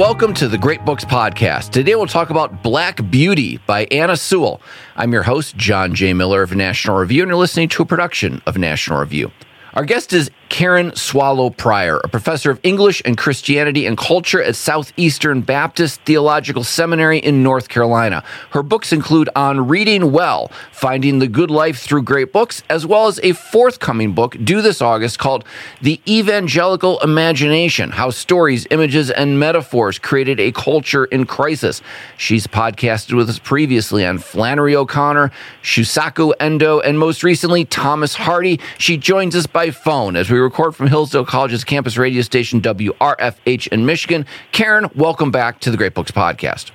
welcome 0.00 0.32
to 0.32 0.48
the 0.48 0.56
Great 0.56 0.82
Books 0.86 1.04
Podcast. 1.04 1.72
Today 1.72 1.94
we'll 1.94 2.06
talk 2.06 2.30
about 2.30 2.62
Black 2.62 3.10
Beauty 3.10 3.58
by 3.66 3.84
Anna 3.90 4.16
Sewell. 4.16 4.62
I'm 4.96 5.12
your 5.12 5.24
host, 5.24 5.58
John 5.58 5.94
J. 5.94 6.14
Miller 6.14 6.42
of 6.42 6.56
National 6.56 6.96
Review, 6.96 7.22
and 7.22 7.28
you're 7.28 7.36
listening 7.36 7.68
to 7.68 7.82
a 7.82 7.84
production 7.84 8.40
of 8.46 8.56
National 8.56 8.98
Review. 8.98 9.30
Our 9.74 9.84
guest 9.84 10.14
is 10.14 10.30
Karen 10.50 10.94
Swallow 10.96 11.48
Prior, 11.48 11.98
a 11.98 12.08
professor 12.08 12.50
of 12.50 12.58
English 12.64 13.00
and 13.04 13.16
Christianity 13.16 13.86
and 13.86 13.96
culture 13.96 14.42
at 14.42 14.56
Southeastern 14.56 15.40
Baptist 15.42 16.00
Theological 16.02 16.64
Seminary 16.64 17.18
in 17.18 17.44
North 17.44 17.68
Carolina. 17.68 18.24
Her 18.50 18.64
books 18.64 18.92
include 18.92 19.30
On 19.36 19.68
Reading 19.68 20.10
Well, 20.10 20.50
Finding 20.72 21.20
the 21.20 21.28
Good 21.28 21.52
Life 21.52 21.78
Through 21.78 22.02
Great 22.02 22.32
Books, 22.32 22.64
as 22.68 22.84
well 22.84 23.06
as 23.06 23.20
a 23.22 23.32
forthcoming 23.32 24.12
book 24.12 24.36
due 24.42 24.60
this 24.60 24.82
August 24.82 25.20
called 25.20 25.44
The 25.80 26.00
Evangelical 26.06 26.98
Imagination 26.98 27.90
How 27.92 28.10
Stories, 28.10 28.66
Images, 28.70 29.10
and 29.10 29.38
Metaphors 29.38 30.00
Created 30.00 30.40
a 30.40 30.50
Culture 30.50 31.04
in 31.06 31.26
Crisis. 31.26 31.80
She's 32.16 32.48
podcasted 32.48 33.16
with 33.16 33.30
us 33.30 33.38
previously 33.38 34.04
on 34.04 34.18
Flannery 34.18 34.74
O'Connor, 34.74 35.30
Shusaku 35.62 36.32
Endo, 36.40 36.80
and 36.80 36.98
most 36.98 37.22
recently 37.22 37.64
Thomas 37.64 38.14
Hardy. 38.14 38.58
She 38.78 38.96
joins 38.96 39.36
us 39.36 39.46
by 39.46 39.70
phone 39.70 40.16
as 40.16 40.28
we 40.28 40.39
record 40.42 40.74
from 40.74 40.86
Hillsdale 40.86 41.24
College's 41.24 41.64
campus 41.64 41.96
radio 41.96 42.22
station 42.22 42.60
WRFH 42.60 43.68
in 43.68 43.86
Michigan. 43.86 44.26
Karen, 44.52 44.88
welcome 44.94 45.30
back 45.30 45.60
to 45.60 45.70
the 45.70 45.76
Great 45.76 45.94
Books 45.94 46.10
Podcast. 46.10 46.70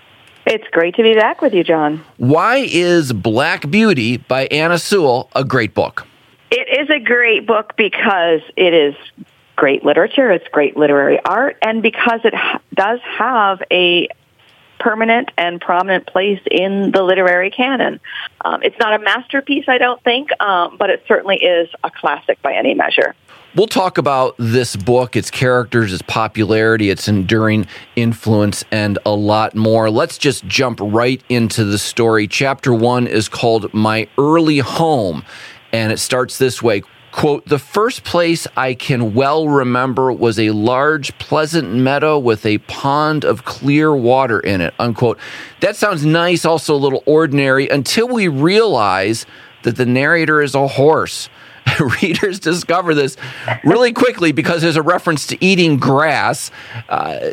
It's 0.45 0.67
great 0.71 0.95
to 0.95 1.03
be 1.03 1.15
back 1.15 1.41
with 1.41 1.53
you, 1.53 1.63
John. 1.63 2.03
Why 2.17 2.57
is 2.57 3.11
Black 3.13 3.69
Beauty 3.69 4.17
by 4.17 4.45
Anna 4.47 4.77
Sewell 4.77 5.29
a 5.35 5.43
great 5.43 5.73
book? 5.73 6.05
It 6.51 6.81
is 6.81 6.89
a 6.89 6.99
great 6.99 7.47
book 7.47 7.73
because 7.75 8.41
it 8.55 8.73
is 8.73 8.95
great 9.55 9.83
literature, 9.83 10.31
it's 10.31 10.47
great 10.49 10.77
literary 10.77 11.19
art, 11.23 11.57
and 11.61 11.81
because 11.81 12.21
it 12.23 12.35
ha- 12.35 12.59
does 12.73 12.99
have 13.17 13.63
a 13.71 14.07
permanent 14.79 15.31
and 15.37 15.59
prominent 15.59 16.05
place 16.05 16.41
in 16.49 16.91
the 16.91 17.01
literary 17.01 17.49
canon. 17.49 17.99
Um, 18.43 18.61
it's 18.61 18.77
not 18.79 18.93
a 18.93 19.03
masterpiece, 19.03 19.65
I 19.67 19.77
don't 19.77 20.01
think, 20.03 20.29
um, 20.41 20.77
but 20.77 20.89
it 20.89 21.03
certainly 21.07 21.37
is 21.37 21.69
a 21.83 21.89
classic 21.89 22.41
by 22.41 22.53
any 22.53 22.73
measure. 22.73 23.15
We'll 23.55 23.67
talk 23.67 23.97
about 23.97 24.35
this 24.37 24.75
book, 24.75 25.15
its 25.15 25.31
characters, 25.31 25.93
its 25.93 26.01
popularity, 26.01 26.89
its 26.89 27.07
enduring 27.07 27.67
influence, 27.95 28.65
and 28.69 28.99
a 29.05 29.11
lot 29.11 29.55
more. 29.55 29.89
Let's 29.89 30.17
just 30.17 30.45
jump 30.45 30.79
right 30.81 31.23
into 31.29 31.63
the 31.63 31.77
story. 31.77 32.27
Chapter 32.27 32.73
one 32.73 33.07
is 33.07 33.29
called 33.29 33.73
My 33.73 34.09
Early 34.17 34.57
Home, 34.57 35.23
and 35.71 35.93
it 35.93 35.99
starts 35.99 36.37
this 36.37 36.61
way 36.61 36.83
Quote, 37.13 37.45
the 37.45 37.59
first 37.59 38.03
place 38.03 38.45
I 38.57 38.73
can 38.73 39.13
well 39.13 39.47
remember 39.47 40.11
was 40.11 40.37
a 40.37 40.49
large, 40.49 41.17
pleasant 41.17 41.73
meadow 41.73 42.19
with 42.19 42.45
a 42.45 42.57
pond 42.57 43.23
of 43.23 43.45
clear 43.45 43.95
water 43.95 44.41
in 44.41 44.59
it, 44.59 44.73
unquote. 44.79 45.17
That 45.61 45.77
sounds 45.77 46.05
nice, 46.05 46.43
also 46.43 46.75
a 46.75 46.75
little 46.75 47.03
ordinary, 47.05 47.69
until 47.69 48.09
we 48.09 48.27
realize 48.27 49.25
that 49.63 49.77
the 49.77 49.85
narrator 49.85 50.41
is 50.41 50.55
a 50.55 50.67
horse. 50.67 51.29
Readers 52.01 52.39
discover 52.39 52.93
this 52.93 53.17
really 53.63 53.93
quickly 53.93 54.31
because 54.31 54.61
there's 54.61 54.75
a 54.75 54.81
reference 54.81 55.27
to 55.27 55.43
eating 55.43 55.77
grass. 55.77 56.51
Uh, 56.89 57.31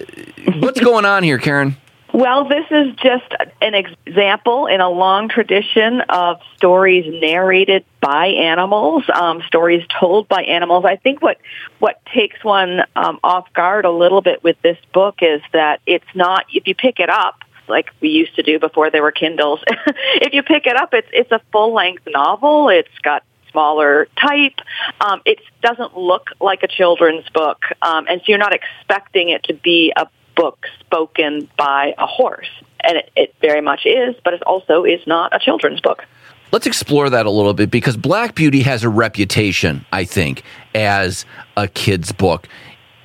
what's 0.58 0.80
going 0.84 1.04
on 1.04 1.22
here, 1.22 1.38
Karen? 1.38 1.76
Well, 2.12 2.46
this 2.46 2.66
is 2.70 2.94
just 2.96 3.34
an 3.62 3.74
example 3.74 4.66
in 4.66 4.82
a 4.82 4.90
long 4.90 5.30
tradition 5.30 6.02
of 6.10 6.40
stories 6.56 7.06
narrated 7.22 7.86
by 8.00 8.26
animals, 8.26 9.04
um, 9.12 9.40
stories 9.46 9.82
told 9.98 10.28
by 10.28 10.42
animals. 10.42 10.84
I 10.84 10.96
think 10.96 11.22
what 11.22 11.38
what 11.78 12.04
takes 12.12 12.44
one 12.44 12.82
um, 12.94 13.18
off 13.24 13.50
guard 13.54 13.86
a 13.86 13.90
little 13.90 14.20
bit 14.20 14.44
with 14.44 14.60
this 14.60 14.76
book 14.92 15.20
is 15.22 15.40
that 15.54 15.80
it's 15.86 16.04
not. 16.14 16.44
If 16.52 16.66
you 16.66 16.74
pick 16.74 17.00
it 17.00 17.08
up, 17.08 17.44
like 17.66 17.90
we 18.02 18.10
used 18.10 18.36
to 18.36 18.42
do 18.42 18.58
before 18.58 18.90
there 18.90 19.02
were 19.02 19.12
Kindles, 19.12 19.60
if 19.66 20.34
you 20.34 20.42
pick 20.42 20.66
it 20.66 20.76
up, 20.76 20.92
it's 20.92 21.08
it's 21.14 21.32
a 21.32 21.40
full 21.50 21.72
length 21.72 22.06
novel. 22.06 22.68
It's 22.68 22.98
got 23.02 23.22
smaller 23.52 24.08
type. 24.20 24.58
Um, 25.00 25.22
it 25.24 25.38
doesn't 25.62 25.96
look 25.96 26.30
like 26.40 26.62
a 26.62 26.68
children's 26.68 27.28
book, 27.30 27.62
um, 27.80 28.06
and 28.08 28.20
so 28.20 28.24
you're 28.28 28.38
not 28.38 28.54
expecting 28.54 29.28
it 29.28 29.44
to 29.44 29.54
be 29.54 29.92
a 29.96 30.06
book 30.34 30.66
spoken 30.80 31.48
by 31.56 31.94
a 31.98 32.06
horse. 32.06 32.50
And 32.80 32.98
it, 32.98 33.10
it 33.14 33.34
very 33.40 33.60
much 33.60 33.86
is, 33.86 34.16
but 34.24 34.34
it 34.34 34.42
also 34.42 34.84
is 34.84 35.06
not 35.06 35.34
a 35.34 35.38
children's 35.38 35.80
book. 35.80 36.04
Let's 36.50 36.66
explore 36.66 37.08
that 37.08 37.24
a 37.24 37.30
little 37.30 37.54
bit 37.54 37.70
because 37.70 37.96
Black 37.96 38.34
Beauty 38.34 38.60
has 38.62 38.84
a 38.84 38.88
reputation, 38.88 39.86
I 39.90 40.04
think, 40.04 40.42
as 40.74 41.24
a 41.56 41.66
kid's 41.66 42.12
book. 42.12 42.46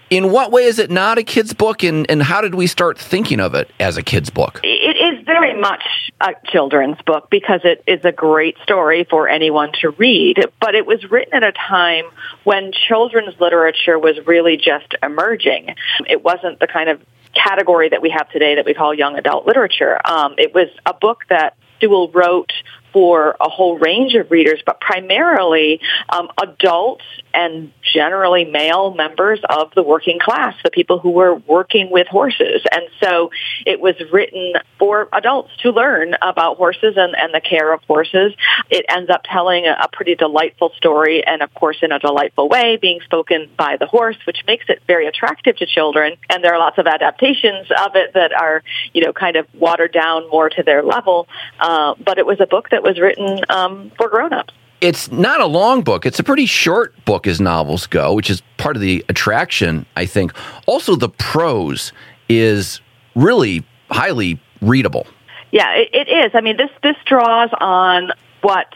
In 0.10 0.32
what 0.32 0.52
way 0.52 0.64
is 0.64 0.80
it 0.80 0.90
not 0.90 1.18
a 1.18 1.24
kid's 1.24 1.54
book, 1.54 1.84
and, 1.84 2.10
and 2.10 2.24
how 2.24 2.42
did 2.42 2.56
we 2.56 2.68
start 2.68 2.98
thinking 2.98 3.40
of 3.40 3.56
it 3.56 3.70
as 3.80 3.98
a 3.98 4.04
kid's 4.04 4.30
book? 4.30 4.60
It 4.64 4.97
very 5.40 5.60
much 5.60 5.84
a 6.20 6.34
children's 6.46 6.98
book 7.06 7.30
because 7.30 7.62
it 7.64 7.84
is 7.88 8.04
a 8.04 8.12
great 8.12 8.58
story 8.64 9.06
for 9.10 9.28
anyone 9.28 9.72
to 9.82 9.90
read, 9.92 10.38
but 10.60 10.76
it 10.76 10.86
was 10.86 11.04
written 11.12 11.34
at 11.34 11.44
a 11.44 11.52
time 11.52 12.06
when 12.44 12.72
children's 12.88 13.40
literature 13.40 14.00
was 14.00 14.16
really 14.26 14.58
just 14.58 14.96
emerging. 15.04 15.76
It 16.08 16.24
wasn't 16.24 16.60
the 16.60 16.68
kind 16.68 16.90
of 16.90 17.02
category 17.34 17.90
that 17.90 18.02
we 18.02 18.10
have 18.10 18.30
today 18.30 18.56
that 18.56 18.66
we 18.66 18.74
call 18.74 18.94
young 18.94 19.18
adult 19.18 19.46
literature. 19.46 20.00
Um, 20.04 20.36
it 20.38 20.54
was 20.56 20.70
a 20.86 20.94
book 20.94 21.24
that 21.30 21.56
Sewell 21.80 22.10
wrote 22.10 22.52
for 22.94 23.36
a 23.40 23.50
whole 23.50 23.78
range 23.78 24.16
of 24.16 24.32
readers, 24.32 24.62
but 24.66 24.80
primarily 24.80 25.80
um, 26.10 26.30
adult 26.42 27.02
and 27.34 27.72
generally 27.82 28.46
male 28.46 28.94
members 28.94 29.40
of 29.50 29.72
the 29.76 29.84
working 29.84 30.20
class, 30.20 30.56
the 30.64 30.72
people 30.72 31.00
who 31.00 31.12
were 31.12 31.36
working 31.36 31.90
with 31.92 32.08
horses. 32.08 32.62
And 32.72 32.84
so 33.02 33.32
it 33.66 33.80
was 33.80 33.96
written 34.12 34.54
for 34.80 35.08
adults 35.14 35.52
to 35.62 35.72
learn 35.72 36.16
about 36.22 36.58
horses 36.58 36.96
and, 36.98 37.16
and 37.16 37.34
the 37.34 37.42
care 37.42 37.74
of 37.74 37.82
horses. 37.84 38.34
It 38.70 38.86
ends 38.90 39.10
up 39.10 39.22
telling 39.24 39.66
a, 39.66 39.78
a 39.84 39.90
pretty 39.92 40.16
delightful 40.16 40.72
story 40.78 41.26
and, 41.26 41.42
of 41.42 41.54
course, 41.54 41.78
in 41.82 41.92
a 41.92 42.00
delightful 42.00 42.50
way, 42.50 42.78
being 42.78 43.00
spoken 43.02 43.50
by 43.58 43.78
the 43.78 43.86
horse, 43.86 44.18
which 44.26 44.44
makes 44.48 44.66
it 44.70 44.82
very 44.88 45.08
attractive 45.08 45.58
to 45.58 45.66
children. 45.66 46.16
And 46.30 46.44
there 46.44 46.54
are 46.54 46.60
lots 46.60 46.78
of 46.78 46.88
adaptations 46.88 47.68
of 47.86 47.96
it 47.96 48.14
that 48.14 48.34
are, 48.34 48.64
you 48.94 49.04
know, 49.06 49.14
kind 49.14 49.36
of 49.36 49.48
watered 49.54 49.94
down 49.94 50.30
more 50.30 50.50
to 50.50 50.64
their 50.64 50.84
level. 50.84 51.28
Uh, 51.60 51.96
but 52.04 52.18
it 52.18 52.26
was 52.26 52.40
a 52.40 52.48
book 52.48 52.70
that 52.72 52.77
was 52.84 53.00
written 53.00 53.42
um, 53.50 53.92
for 53.98 54.10
grown-ups 54.10 54.54
it's 54.82 55.12
not 55.12 55.42
a 55.42 55.46
long 55.46 55.82
book. 55.82 56.06
It's 56.06 56.20
a 56.20 56.24
pretty 56.24 56.46
short 56.46 56.94
book 57.06 57.26
as 57.26 57.42
novels 57.42 57.88
go, 57.88 58.14
which 58.14 58.30
is 58.30 58.42
part 58.58 58.76
of 58.76 58.82
the 58.82 59.04
attraction, 59.10 59.86
I 59.96 60.06
think. 60.06 60.34
Also, 60.68 60.96
the 60.96 61.10
prose 61.10 61.92
is 62.30 62.82
really 63.16 63.66
highly 63.90 64.40
readable. 64.62 65.08
Yeah, 65.52 65.74
it, 65.76 65.90
it 65.94 66.10
is. 66.10 66.32
I 66.34 66.42
mean, 66.42 66.58
this 66.58 66.70
this 66.84 66.96
draws 67.06 67.50
on 67.60 68.12
what 68.42 68.68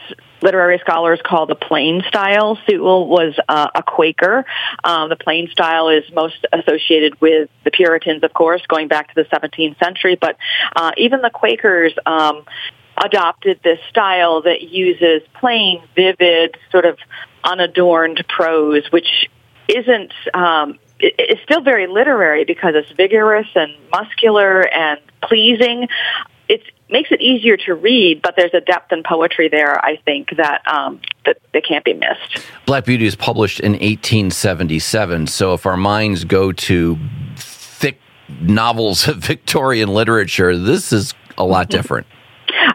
literary 0.42 0.80
scholars 0.80 1.20
call 1.24 1.46
the 1.46 1.56
plain 1.56 2.02
style. 2.08 2.58
Sewell 2.68 3.08
was 3.08 3.36
uh, 3.48 3.68
a 3.76 3.84
Quaker. 3.84 4.46
Um, 4.84 5.10
the 5.10 5.16
plain 5.16 5.50
style 5.52 5.90
is 5.90 6.04
most 6.14 6.46
associated 6.52 7.20
with 7.22 7.50
the 7.64 7.72
Puritans, 7.72 8.24
of 8.24 8.34
course, 8.34 8.66
going 8.68 8.88
back 8.88 9.14
to 9.14 9.24
the 9.24 9.26
17th 9.26 9.78
century. 9.78 10.18
But 10.20 10.38
uh, 10.76 10.92
even 10.98 11.22
the 11.22 11.30
Quakers 11.30 11.94
um, 12.08 12.44
adopted 13.04 13.60
this 13.64 13.80
style 13.90 14.42
that 14.44 14.62
uses 14.62 15.22
plain, 15.40 15.82
vivid, 15.96 16.58
sort 16.72 16.86
of 16.86 16.98
unadorned 17.44 18.24
prose, 18.28 18.84
which 18.92 19.30
isn't 19.68 20.14
um, 20.34 20.78
it's 21.00 21.42
still 21.44 21.62
very 21.62 21.88
literary 21.88 22.46
because 22.46 22.74
it's 22.76 22.92
vigorous 22.92 23.48
and 23.56 23.74
muscular 23.92 24.62
and 24.68 25.00
pleasing. 25.24 25.88
It 26.48 26.62
makes 26.90 27.12
it 27.12 27.22
easier 27.22 27.58
to 27.58 27.74
read, 27.74 28.22
but 28.22 28.36
there's 28.38 28.54
a 28.54 28.62
depth 28.62 28.92
and 28.92 29.04
poetry 29.04 29.50
there. 29.50 29.84
I 29.84 29.98
think 29.98 30.36
that 30.38 30.62
um, 30.68 31.02
that, 31.26 31.38
that 31.54 31.66
can't 31.66 31.84
be 31.84 31.94
missed. 31.94 32.46
Black 32.66 32.86
Beauty 32.86 33.06
is 33.06 33.16
published 33.16 33.60
in 33.62 33.72
1877. 33.74 35.28
So 35.28 35.54
if 35.54 35.66
our 35.66 35.78
minds 35.78 36.24
go 36.24 36.52
to 36.52 37.00
thick 37.36 38.00
novels 38.42 39.08
of 39.08 39.18
Victorian 39.24 39.90
literature, 39.90 40.58
this 40.58 40.94
is 40.94 41.14
a 41.38 41.44
lot 41.44 41.70
different. 41.70 42.06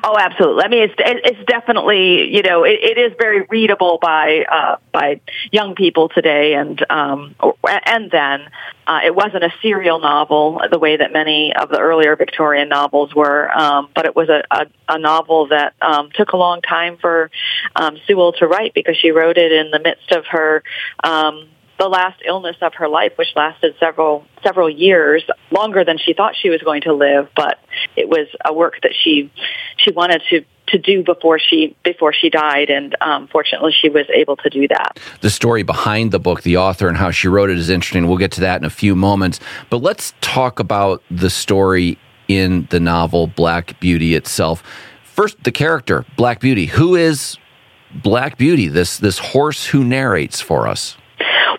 Oh, 0.02 0.16
absolutely. 0.18 0.64
I 0.64 0.68
mean, 0.68 0.82
it's 0.82 0.94
it's 0.98 1.44
definitely 1.46 2.34
you 2.34 2.42
know 2.42 2.64
it, 2.64 2.78
it 2.82 2.98
is 2.98 3.12
very 3.18 3.42
readable 3.42 3.98
by 4.00 4.44
uh, 4.50 4.76
by 4.92 5.20
young 5.52 5.74
people 5.74 6.08
today, 6.08 6.54
and 6.54 6.84
um, 6.90 7.34
and 7.64 8.10
then 8.10 8.48
uh, 8.86 9.00
it 9.04 9.14
wasn't 9.14 9.44
a 9.44 9.52
serial 9.62 10.00
novel 10.00 10.60
the 10.70 10.78
way 10.78 10.96
that 10.96 11.12
many 11.12 11.54
of 11.54 11.68
the 11.68 11.78
earlier 11.78 12.16
Victorian 12.16 12.68
novels 12.68 13.14
were, 13.14 13.50
um, 13.50 13.88
but 13.94 14.06
it 14.06 14.16
was 14.16 14.28
a, 14.28 14.42
a, 14.50 14.66
a 14.88 14.98
novel 14.98 15.48
that 15.48 15.74
um, 15.80 16.10
took 16.14 16.32
a 16.32 16.36
long 16.36 16.62
time 16.62 16.96
for 16.98 17.30
um, 17.74 17.96
Sewell 18.06 18.32
to 18.34 18.46
write 18.46 18.74
because 18.74 18.96
she 18.96 19.10
wrote 19.10 19.38
it 19.38 19.52
in 19.52 19.70
the 19.70 19.80
midst 19.80 20.12
of 20.12 20.24
her 20.26 20.62
um, 21.02 21.48
the 21.78 21.88
last 21.88 22.22
illness 22.26 22.56
of 22.62 22.74
her 22.74 22.88
life, 22.88 23.12
which 23.16 23.28
lasted 23.36 23.74
several 23.78 24.24
several 24.42 24.70
years, 24.70 25.24
longer 25.50 25.84
than 25.84 25.98
she 25.98 26.14
thought 26.14 26.34
she 26.40 26.50
was 26.50 26.62
going 26.62 26.82
to 26.82 26.94
live. 26.94 27.28
But 27.34 27.58
it 27.96 28.08
was 28.08 28.28
a 28.44 28.52
work 28.52 28.74
that 28.82 28.92
she 28.94 29.30
she 29.76 29.90
wanted 29.90 30.22
to 30.30 30.44
to 30.68 30.78
do 30.78 31.02
before 31.02 31.38
she 31.38 31.76
before 31.84 32.12
she 32.12 32.30
died, 32.30 32.70
and 32.70 32.96
um, 33.00 33.28
fortunately, 33.28 33.72
she 33.72 33.88
was 33.88 34.06
able 34.12 34.36
to 34.36 34.50
do 34.50 34.66
that. 34.68 34.98
The 35.20 35.30
story 35.30 35.62
behind 35.62 36.12
the 36.12 36.18
book, 36.18 36.42
the 36.42 36.56
author, 36.56 36.88
and 36.88 36.96
how 36.96 37.10
she 37.10 37.28
wrote 37.28 37.50
it 37.50 37.58
is 37.58 37.70
interesting. 37.70 38.08
We'll 38.08 38.18
get 38.18 38.32
to 38.32 38.40
that 38.42 38.60
in 38.60 38.64
a 38.64 38.70
few 38.70 38.96
moments, 38.96 39.40
but 39.70 39.78
let's 39.78 40.14
talk 40.20 40.58
about 40.58 41.02
the 41.10 41.30
story 41.30 41.98
in 42.28 42.66
the 42.70 42.80
novel 42.80 43.26
Black 43.26 43.78
Beauty 43.80 44.14
itself. 44.14 44.62
First, 45.04 45.42
the 45.44 45.52
character 45.52 46.04
Black 46.16 46.40
Beauty. 46.40 46.66
Who 46.66 46.96
is 46.96 47.36
Black 47.94 48.36
Beauty? 48.36 48.68
This 48.68 48.98
this 48.98 49.18
horse 49.18 49.66
who 49.66 49.84
narrates 49.84 50.40
for 50.40 50.66
us. 50.66 50.96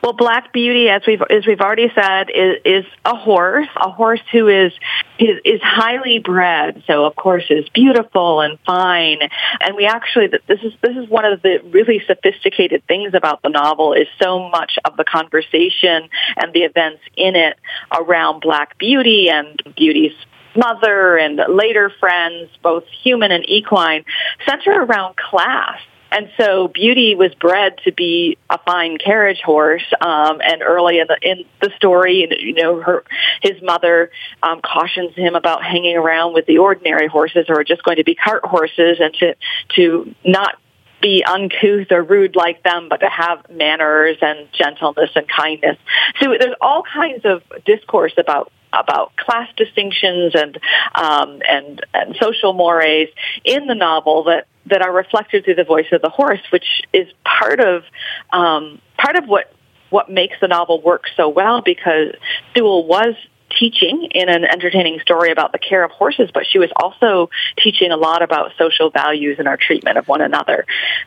Well, 0.08 0.14
Black 0.14 0.54
Beauty, 0.54 0.88
as 0.88 1.02
we've 1.06 1.22
as 1.22 1.46
we've 1.46 1.60
already 1.60 1.92
said, 1.94 2.30
is, 2.30 2.62
is 2.64 2.86
a 3.04 3.14
horse, 3.14 3.68
a 3.76 3.92
horse 3.92 4.22
who 4.32 4.48
is, 4.48 4.72
is 5.20 5.42
is 5.44 5.60
highly 5.62 6.20
bred. 6.20 6.82
So, 6.88 7.04
of 7.04 7.14
course, 7.18 7.44
is 7.50 7.68
beautiful 7.74 8.40
and 8.40 8.58
fine. 8.66 9.18
And 9.60 9.76
we 9.76 9.86
actually, 9.86 10.28
this 10.28 10.62
is 10.64 10.72
this 10.82 10.96
is 10.96 11.10
one 11.10 11.26
of 11.26 11.42
the 11.42 11.60
really 11.74 12.02
sophisticated 12.08 12.88
things 12.88 13.16
about 13.16 13.42
the 13.42 13.50
novel 13.50 13.92
is 13.92 14.08
so 14.18 14.48
much 14.48 14.80
of 14.86 14.96
the 14.96 15.04
conversation 15.04 16.08
and 16.38 16.54
the 16.54 16.62
events 16.62 17.02
in 17.18 17.36
it 17.36 17.60
around 17.94 18.40
Black 18.40 18.78
Beauty 18.78 19.28
and 19.30 19.62
Beauty's 19.76 20.16
mother 20.56 21.18
and 21.18 21.38
later 21.50 21.92
friends, 22.00 22.50
both 22.64 22.86
human 23.04 23.34
and 23.34 23.44
equine, 23.50 24.06
center 24.48 24.72
around 24.72 25.18
class. 25.18 25.82
And 26.12 26.30
so 26.38 26.68
Beauty 26.68 27.16
was 27.16 27.34
bred 27.36 27.78
to 27.84 27.92
be 27.92 28.38
a 28.50 28.58
fine 28.60 28.98
carriage 28.98 29.42
horse. 29.44 29.84
Um, 30.00 30.40
and 30.42 30.62
early 30.62 31.00
in 31.00 31.08
the 31.08 31.18
in 31.22 31.46
the 31.62 31.72
story, 31.76 32.28
you 32.40 32.54
know, 32.54 32.82
her 32.82 33.04
his 33.42 33.62
mother 33.62 34.12
um, 34.42 34.62
cautions 34.62 35.16
him 35.16 35.36
about 35.36 35.64
hanging 35.64 35.98
around 35.98 36.34
with 36.34 36.46
the 36.46 36.60
ordinary 36.60 37.08
horses, 37.08 37.46
or 37.50 37.64
just 37.64 37.84
going 37.84 37.98
to 37.98 38.04
be 38.04 38.16
cart 38.16 38.46
horses, 38.46 39.00
and 39.00 39.14
to 39.16 39.36
to 39.76 40.16
not 40.26 40.56
be 41.02 41.24
uncouth 41.24 41.92
or 41.92 42.02
rude 42.02 42.36
like 42.36 42.64
them, 42.64 42.88
but 42.90 42.98
to 42.98 43.10
have 43.10 43.50
manners 43.50 44.18
and 44.22 44.48
gentleness 44.52 45.12
and 45.16 45.28
kindness. 45.28 45.78
So 46.20 46.36
there's 46.40 46.56
all 46.60 46.84
kinds 46.84 47.24
of 47.26 47.44
discourse 47.66 48.14
about 48.18 48.52
about 48.74 49.16
class 49.16 49.50
distinctions 49.56 50.34
and 50.36 50.58
um, 50.96 51.42
and 51.48 51.82
and 51.94 52.16
social 52.20 52.54
mores 52.54 53.08
in 53.44 53.68
the 53.68 53.76
novel 53.76 54.26
that 54.26 54.48
that 54.68 54.82
are 54.82 54.92
reflected 54.92 55.46
through 55.46 55.56
the 55.56 55.64
voice 55.64 55.88
of 55.92 56.02
the 56.02 56.10
horse, 56.10 56.42
which 56.52 56.84
is 56.94 57.08
part 57.24 57.60
of 57.60 57.84
um, 58.32 58.82
part 58.98 59.16
of 59.16 59.28
what 59.28 59.54
what 59.90 60.10
makes 60.10 60.36
the 60.42 60.48
novel 60.48 60.82
work 60.82 61.06
so 61.16 61.30
well 61.30 61.62
because 61.62 62.14
Sewell 62.56 62.86
was 62.86 63.16
teaching 63.58 64.10
in 64.12 64.30
an 64.30 64.44
entertaining 64.44 65.00
story 65.00 65.32
about 65.32 65.52
the 65.52 65.60
care 65.60 65.84
of 65.84 65.92
horses, 65.92 66.30
but 66.34 66.44
she 66.46 66.60
was 66.60 66.70
also 66.76 67.30
teaching 67.58 67.92
a 67.92 67.98
lot 67.98 68.22
about 68.22 68.52
social 68.58 68.90
values 68.90 69.38
and 69.40 69.48
our 69.48 69.58
treatment 69.58 69.98
of 69.98 70.08
one 70.08 70.22
another. 70.22 70.66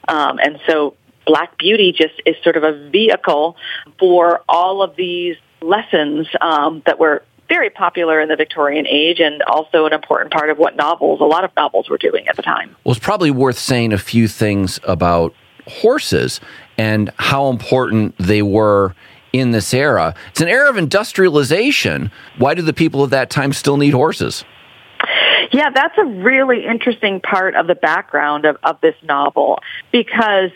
Um, 0.09 0.39
and 0.39 0.59
so 0.67 0.95
Black 1.27 1.59
Beauty 1.59 1.93
just 1.93 2.15
is 2.25 2.37
sort 2.43 2.57
of 2.57 2.65
a 2.65 2.89
vehicle 2.91 3.57
for 3.99 4.43
all 4.49 4.83
of 4.83 4.97
these 4.97 5.37
lessons 5.61 6.27
um, 6.41 6.83
that 6.87 6.99
were 6.99 7.23
very 7.51 7.69
popular 7.69 8.21
in 8.21 8.29
the 8.29 8.37
Victorian 8.37 8.87
age 8.87 9.19
and 9.19 9.43
also 9.43 9.85
an 9.85 9.93
important 9.93 10.33
part 10.33 10.51
of 10.51 10.57
what 10.57 10.77
novels, 10.77 11.21
a 11.21 11.25
lot 11.25 11.43
of 11.45 11.51
novels 11.57 11.91
were 11.91 11.99
doing 11.99 12.27
at 12.29 12.37
the 12.37 12.43
time. 12.43 12.77
Well, 12.85 12.95
it's 12.95 13.05
probably 13.05 13.33
worth 13.33 13.59
saying 13.59 13.93
a 13.93 13.99
few 13.99 14.29
things 14.29 14.79
about 14.85 15.35
horses 15.67 16.41
and 16.79 17.11
how 17.19 17.51
important 17.51 18.17
they 18.19 18.41
were 18.41 18.95
in 19.33 19.51
this 19.51 19.75
era. 19.75 20.15
It's 20.31 20.41
an 20.41 20.49
era 20.49 20.71
of 20.71 20.77
industrialization. 20.77 22.13
Why 22.39 22.55
do 22.55 22.63
the 22.63 22.73
people 22.73 23.03
of 23.03 23.11
that 23.11 23.31
time 23.31 23.53
still 23.53 23.77
need 23.77 23.95
horses? 23.95 24.45
Yeah, 25.53 25.71
that's 25.71 25.99
a 25.99 26.05
really 26.05 26.65
interesting 26.65 27.21
part 27.21 27.57
of 27.57 27.67
the 27.67 27.75
background 27.75 28.45
of, 28.45 28.57
of 28.63 28.81
this 28.81 28.95
novel 29.03 29.59
because 29.91 30.51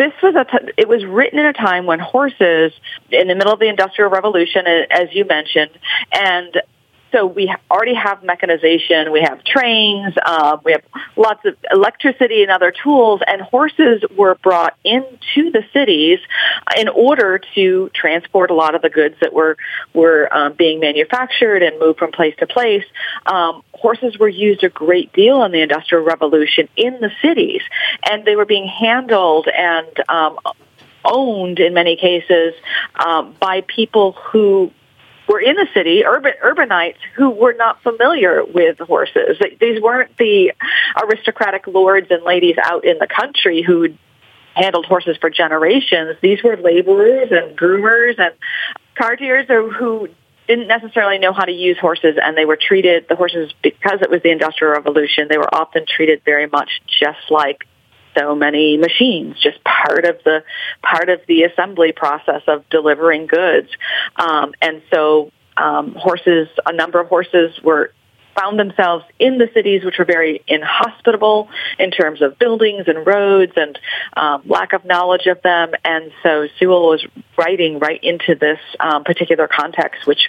this 0.00 0.14
was 0.22 0.34
a 0.34 0.44
t- 0.44 0.72
it 0.78 0.88
was 0.88 1.04
written 1.04 1.38
in 1.38 1.44
a 1.44 1.52
time 1.52 1.84
when 1.84 1.98
horses 1.98 2.72
in 3.10 3.28
the 3.28 3.34
middle 3.34 3.52
of 3.52 3.60
the 3.60 3.68
industrial 3.68 4.10
revolution 4.10 4.66
as 4.66 5.08
you 5.12 5.26
mentioned 5.26 5.70
and 6.10 6.62
so 7.12 7.26
we 7.26 7.52
already 7.70 7.94
have 7.94 8.22
mechanization, 8.22 9.12
we 9.12 9.20
have 9.20 9.42
trains, 9.44 10.14
uh, 10.24 10.58
we 10.64 10.72
have 10.72 10.82
lots 11.16 11.44
of 11.44 11.56
electricity 11.70 12.42
and 12.42 12.50
other 12.50 12.72
tools, 12.72 13.20
and 13.26 13.40
horses 13.40 14.02
were 14.16 14.36
brought 14.36 14.76
into 14.84 15.50
the 15.50 15.64
cities 15.72 16.18
in 16.78 16.88
order 16.88 17.40
to 17.54 17.90
transport 17.94 18.50
a 18.50 18.54
lot 18.54 18.74
of 18.74 18.82
the 18.82 18.90
goods 18.90 19.16
that 19.20 19.32
were 19.32 19.56
were 19.94 20.32
um, 20.32 20.52
being 20.54 20.80
manufactured 20.80 21.62
and 21.62 21.78
moved 21.78 21.98
from 21.98 22.12
place 22.12 22.34
to 22.38 22.46
place. 22.46 22.84
Um, 23.26 23.62
horses 23.72 24.18
were 24.18 24.28
used 24.28 24.62
a 24.62 24.68
great 24.68 25.12
deal 25.12 25.42
in 25.44 25.52
the 25.52 25.62
Industrial 25.62 26.04
Revolution 26.04 26.68
in 26.76 27.00
the 27.00 27.10
cities, 27.22 27.62
and 28.08 28.24
they 28.24 28.36
were 28.36 28.46
being 28.46 28.66
handled 28.66 29.48
and 29.48 29.88
um, 30.08 30.38
owned 31.04 31.58
in 31.58 31.74
many 31.74 31.96
cases 31.96 32.54
um, 33.04 33.34
by 33.40 33.62
people 33.62 34.12
who 34.12 34.70
were 35.30 35.40
in 35.40 35.54
the 35.54 35.66
city, 35.72 36.04
urban 36.04 36.32
urbanites 36.42 36.98
who 37.14 37.30
were 37.30 37.52
not 37.52 37.82
familiar 37.82 38.44
with 38.44 38.78
horses. 38.78 39.38
These 39.60 39.80
weren't 39.80 40.16
the 40.16 40.52
aristocratic 41.00 41.66
lords 41.68 42.08
and 42.10 42.24
ladies 42.24 42.56
out 42.62 42.84
in 42.84 42.98
the 42.98 43.06
country 43.06 43.62
who 43.62 43.94
handled 44.54 44.86
horses 44.86 45.16
for 45.20 45.30
generations. 45.30 46.16
These 46.20 46.42
were 46.42 46.56
laborers 46.56 47.30
and 47.30 47.56
groomers 47.56 48.18
and 48.18 48.34
cartiers 48.96 49.46
who 49.48 50.08
didn't 50.48 50.66
necessarily 50.66 51.18
know 51.18 51.32
how 51.32 51.44
to 51.44 51.52
use 51.52 51.78
horses 51.78 52.16
and 52.20 52.36
they 52.36 52.44
were 52.44 52.58
treated 52.60 53.06
the 53.08 53.14
horses 53.14 53.52
because 53.62 54.00
it 54.02 54.10
was 54.10 54.20
the 54.22 54.32
industrial 54.32 54.74
revolution 54.74 55.28
they 55.30 55.38
were 55.38 55.54
often 55.54 55.86
treated 55.86 56.22
very 56.24 56.48
much 56.48 56.82
just 56.88 57.30
like 57.30 57.68
so 58.20 58.34
many 58.34 58.76
machines, 58.76 59.36
just 59.40 59.58
part 59.64 60.04
of 60.04 60.18
the 60.24 60.42
part 60.82 61.08
of 61.08 61.20
the 61.26 61.42
assembly 61.44 61.92
process 61.92 62.42
of 62.46 62.68
delivering 62.68 63.26
goods. 63.26 63.68
Um, 64.16 64.52
and 64.60 64.82
so 64.92 65.32
um, 65.56 65.94
horses, 65.94 66.48
a 66.66 66.72
number 66.72 67.00
of 67.00 67.08
horses 67.08 67.58
were 67.62 67.92
found 68.40 68.58
themselves 68.58 69.04
in 69.18 69.38
the 69.38 69.48
cities, 69.52 69.84
which 69.84 69.98
were 69.98 70.04
very 70.04 70.42
inhospitable 70.46 71.48
in 71.78 71.90
terms 71.90 72.22
of 72.22 72.38
buildings 72.38 72.84
and 72.86 73.06
roads 73.06 73.52
and 73.56 73.78
um, 74.16 74.42
lack 74.46 74.72
of 74.72 74.84
knowledge 74.84 75.26
of 75.26 75.40
them. 75.42 75.72
And 75.84 76.12
so 76.22 76.48
Sewell 76.58 76.88
was 76.88 77.04
writing 77.36 77.78
right 77.78 78.02
into 78.02 78.34
this 78.34 78.58
um, 78.78 79.04
particular 79.04 79.48
context, 79.48 80.06
which 80.06 80.28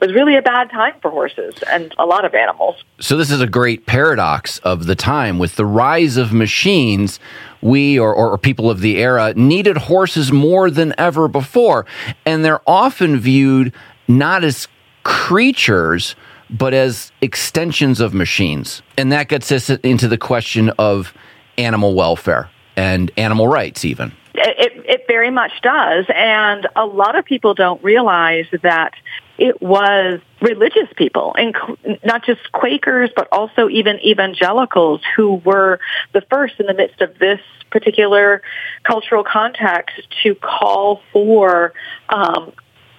was 0.00 0.12
really 0.12 0.36
a 0.36 0.42
bad 0.42 0.70
time 0.70 0.94
for 1.00 1.10
horses 1.10 1.54
and 1.70 1.94
a 1.98 2.06
lot 2.06 2.24
of 2.24 2.34
animals. 2.34 2.76
So 2.98 3.16
this 3.16 3.30
is 3.30 3.40
a 3.40 3.46
great 3.46 3.86
paradox 3.86 4.58
of 4.58 4.86
the 4.86 4.94
time 4.94 5.38
with 5.38 5.56
the 5.56 5.66
rise 5.66 6.16
of 6.16 6.32
machines 6.32 7.20
we 7.62 7.98
or, 7.98 8.14
or, 8.14 8.38
people 8.38 8.70
of 8.70 8.80
the 8.80 8.96
era 8.96 9.34
needed 9.34 9.76
horses 9.76 10.32
more 10.32 10.70
than 10.70 10.94
ever 10.96 11.28
before. 11.28 11.84
And 12.24 12.42
they're 12.42 12.62
often 12.66 13.18
viewed 13.18 13.74
not 14.08 14.44
as 14.44 14.66
creatures, 15.02 16.16
but 16.50 16.74
as 16.74 17.12
extensions 17.20 18.00
of 18.00 18.12
machines. 18.14 18.82
And 18.96 19.12
that 19.12 19.28
gets 19.28 19.50
us 19.52 19.70
into 19.70 20.08
the 20.08 20.18
question 20.18 20.70
of 20.78 21.14
animal 21.56 21.94
welfare 21.94 22.50
and 22.76 23.10
animal 23.16 23.48
rights, 23.48 23.84
even. 23.84 24.12
It, 24.34 24.84
it 24.86 25.04
very 25.06 25.30
much 25.30 25.52
does. 25.62 26.06
And 26.14 26.66
a 26.76 26.84
lot 26.86 27.16
of 27.16 27.24
people 27.24 27.54
don't 27.54 27.82
realize 27.82 28.46
that 28.62 28.94
it 29.38 29.60
was 29.62 30.20
religious 30.42 30.88
people, 30.96 31.34
and 31.36 31.56
not 32.04 32.24
just 32.24 32.52
Quakers, 32.52 33.10
but 33.16 33.28
also 33.32 33.68
even 33.70 33.98
evangelicals 34.00 35.00
who 35.16 35.36
were 35.36 35.80
the 36.12 36.20
first 36.30 36.60
in 36.60 36.66
the 36.66 36.74
midst 36.74 37.00
of 37.00 37.18
this 37.18 37.40
particular 37.70 38.42
cultural 38.82 39.24
context 39.24 39.96
to 40.22 40.34
call 40.34 41.00
for 41.12 41.72
um, 42.10 42.52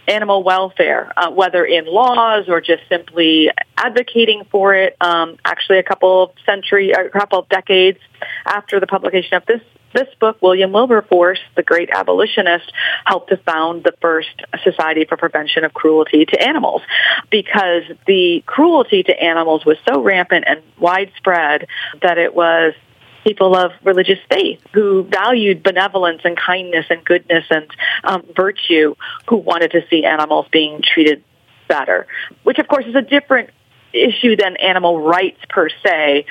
animal 0.08 0.44
welfare, 0.44 1.12
uh, 1.16 1.32
whether 1.32 1.64
in 1.66 1.86
laws 1.86 2.46
or 2.48 2.62
just 2.62 2.84
simply 2.90 3.50
advocating 3.78 4.44
for 4.52 4.74
it. 4.76 4.96
Um, 5.02 5.38
actually, 5.46 5.80
a 5.80 5.84
couple 5.84 6.24
of 6.24 6.32
century, 6.46 6.92
a 6.92 7.10
couple 7.10 7.40
of 7.40 7.50
decades 7.50 8.00
after 8.46 8.80
the 8.80 8.88
publication 8.88 9.36
of 9.36 9.46
this 9.46 9.62
this 9.94 10.08
book, 10.20 10.42
William 10.42 10.72
Wilberforce, 10.72 11.40
the 11.56 11.64
great 11.64 11.90
abolitionist, 11.90 12.72
helped 13.06 13.30
to 13.30 13.38
found 13.38 13.84
the 13.84 13.94
first 14.02 14.30
Society 14.64 15.06
for 15.06 15.18
Prevention 15.18 15.64
of 15.64 15.74
Cruelty 15.74 16.26
to 16.26 16.42
Animals 16.42 16.82
because 17.30 17.84
the 18.08 18.44
cruelty 18.46 19.04
to 19.04 19.22
animals 19.22 19.66
was 19.66 19.78
so 19.88 20.02
rampant 20.02 20.46
and 20.48 20.62
widespread 20.80 21.68
that 22.02 22.18
it 22.18 22.34
was 22.34 22.74
people 23.24 23.56
of 23.56 23.72
religious 23.84 24.20
faith 24.30 24.62
who 24.74 25.04
valued 25.04 25.64
benevolence 25.64 26.22
and 26.24 26.38
kindness 26.38 26.86
and 26.90 27.04
goodness 27.04 27.46
and 27.50 27.68
um, 28.04 28.26
virtue 28.36 28.96
who 29.28 29.38
wanted 29.38 29.72
to 29.72 29.82
see 29.90 30.06
animals 30.06 30.46
being 30.52 30.82
treated 30.82 31.24
better, 31.68 32.08
which 32.44 32.60
of 32.60 32.68
course 32.68 32.86
is 32.86 32.96
a 32.96 33.02
different 33.02 33.50
issue 33.94 34.36
than 34.36 34.58
animal 34.58 35.02
rights 35.02 35.40
per 35.50 35.70
se. 35.84 36.26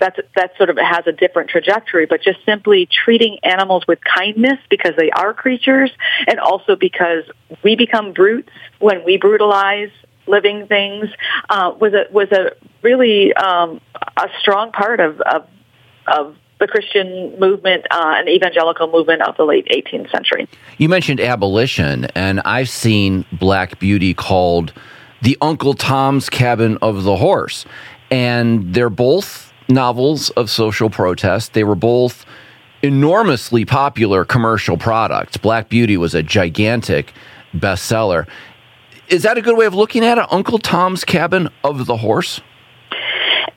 That's, 0.00 0.18
that 0.36 0.56
sort 0.56 0.70
of 0.70 0.78
has 0.78 1.08
a 1.08 1.12
different 1.12 1.50
trajectory, 1.50 2.06
but 2.06 2.22
just 2.22 2.38
simply 2.46 2.86
treating 2.86 3.38
animals 3.42 3.84
with 3.88 3.98
kindness 4.04 4.58
because 4.70 4.92
they 4.96 5.10
are 5.10 5.34
creatures 5.34 5.90
and 6.28 6.38
also 6.38 6.76
because 6.76 7.24
we 7.64 7.74
become 7.74 8.12
brutes 8.12 8.52
when 8.78 9.04
we 9.04 9.16
brutalize 9.16 9.90
living 10.28 10.66
things 10.68 11.06
uh, 11.48 11.72
was 11.80 11.94
a 11.94 12.04
was 12.12 12.30
a 12.32 12.52
really 12.82 13.32
um, 13.32 13.80
a 14.16 14.28
strong 14.40 14.70
part 14.70 15.00
of, 15.00 15.20
of 15.22 15.48
of 16.10 16.36
the 16.58 16.66
Christian 16.66 17.38
movement 17.38 17.86
uh, 17.90 18.14
and 18.16 18.28
evangelical 18.28 18.90
movement 18.90 19.22
of 19.22 19.36
the 19.36 19.44
late 19.44 19.66
18th 19.68 20.10
century. 20.10 20.48
You 20.78 20.88
mentioned 20.88 21.20
abolition, 21.20 22.06
and 22.14 22.40
I've 22.40 22.68
seen 22.68 23.24
Black 23.32 23.78
Beauty 23.78 24.12
called 24.14 24.72
the 25.22 25.36
Uncle 25.40 25.74
Tom's 25.74 26.28
Cabin 26.28 26.78
of 26.82 27.04
the 27.04 27.16
Horse. 27.16 27.64
And 28.10 28.74
they're 28.74 28.90
both 28.90 29.52
novels 29.68 30.30
of 30.30 30.50
social 30.50 30.90
protest. 30.90 31.52
They 31.52 31.64
were 31.64 31.74
both 31.74 32.24
enormously 32.82 33.64
popular 33.64 34.24
commercial 34.24 34.76
products. 34.76 35.36
Black 35.36 35.68
Beauty 35.68 35.96
was 35.96 36.14
a 36.14 36.22
gigantic 36.22 37.12
bestseller. 37.54 38.26
Is 39.08 39.22
that 39.22 39.38
a 39.38 39.42
good 39.42 39.56
way 39.56 39.66
of 39.66 39.74
looking 39.74 40.04
at 40.04 40.18
it? 40.18 40.26
Uncle 40.30 40.58
Tom's 40.58 41.04
Cabin 41.04 41.48
of 41.64 41.86
the 41.86 41.98
Horse? 41.98 42.40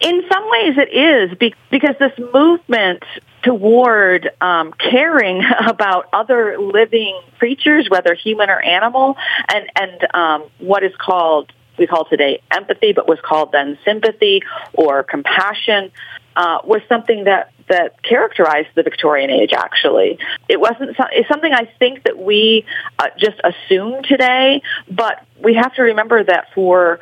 In 0.01 0.23
some 0.31 0.49
ways, 0.49 0.77
it 0.77 0.93
is 0.93 1.37
because 1.69 1.95
this 1.99 2.17
movement 2.33 3.03
toward 3.43 4.29
um, 4.41 4.73
caring 4.73 5.43
about 5.67 6.09
other 6.11 6.57
living 6.59 7.19
creatures, 7.39 7.87
whether 7.89 8.13
human 8.15 8.49
or 8.49 8.59
animal, 8.59 9.15
and 9.47 9.69
and 9.75 10.15
um, 10.15 10.43
what 10.59 10.83
is 10.83 10.93
called 10.97 11.51
we 11.77 11.87
call 11.87 12.05
today 12.05 12.41
empathy, 12.51 12.93
but 12.93 13.07
was 13.07 13.19
called 13.23 13.51
then 13.51 13.77
sympathy 13.85 14.41
or 14.73 15.03
compassion, 15.03 15.91
uh, 16.35 16.59
was 16.63 16.81
something 16.87 17.25
that 17.25 17.51
that 17.69 18.01
characterized 18.03 18.69
the 18.75 18.83
Victorian 18.83 19.29
age. 19.29 19.53
Actually, 19.53 20.19
it 20.49 20.59
wasn't. 20.59 20.95
It's 21.11 21.29
something 21.29 21.53
I 21.53 21.69
think 21.79 22.03
that 22.03 22.17
we 22.17 22.65
uh, 22.99 23.07
just 23.17 23.39
assume 23.43 24.03
today, 24.03 24.61
but 24.89 25.25
we 25.41 25.55
have 25.55 25.73
to 25.75 25.83
remember 25.83 26.23
that 26.23 26.47
for 26.53 26.99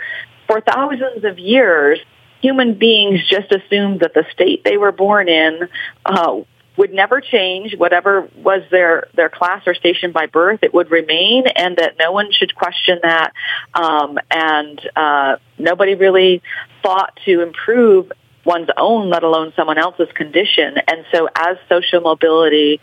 for 0.48 0.62
thousands 0.62 1.24
of 1.24 1.40
years, 1.40 2.00
human 2.42 2.76
beings 2.76 3.20
just 3.28 3.52
assumed 3.52 4.02
that 4.02 4.14
the 4.14 4.26
state 4.32 4.64
they 4.64 4.78
were 4.78 4.92
born 4.92 5.30
in 5.30 5.68
uh, 6.06 6.42
would 6.78 6.94
never 6.94 7.20
change. 7.20 7.76
Whatever 7.78 8.30
was 8.38 8.62
their 8.72 9.08
their 9.14 9.30
class 9.30 9.64
or 9.68 9.76
station 9.76 10.12
by 10.12 10.28
birth, 10.28 10.60
it 10.64 10.74
would 10.74 10.90
remain, 10.90 11.46
and 11.48 11.78
that 11.78 11.96
no 12.00 12.12
one 12.12 12.32
should 12.32 12.56
question 12.56 13.00
that. 13.04 13.34
Um, 13.74 14.18
and 14.32 14.80
uh, 14.96 15.36
nobody 15.58 15.96
really 15.96 16.42
thought 16.82 17.20
to 17.26 17.42
improve 17.42 18.12
one's 18.46 18.70
own, 18.78 19.10
let 19.10 19.24
alone 19.24 19.54
someone 19.56 19.78
else's 19.78 20.08
condition. 20.14 20.76
And 20.88 21.06
so 21.12 21.28
as 21.36 21.58
social 21.68 22.02
mobility 22.02 22.80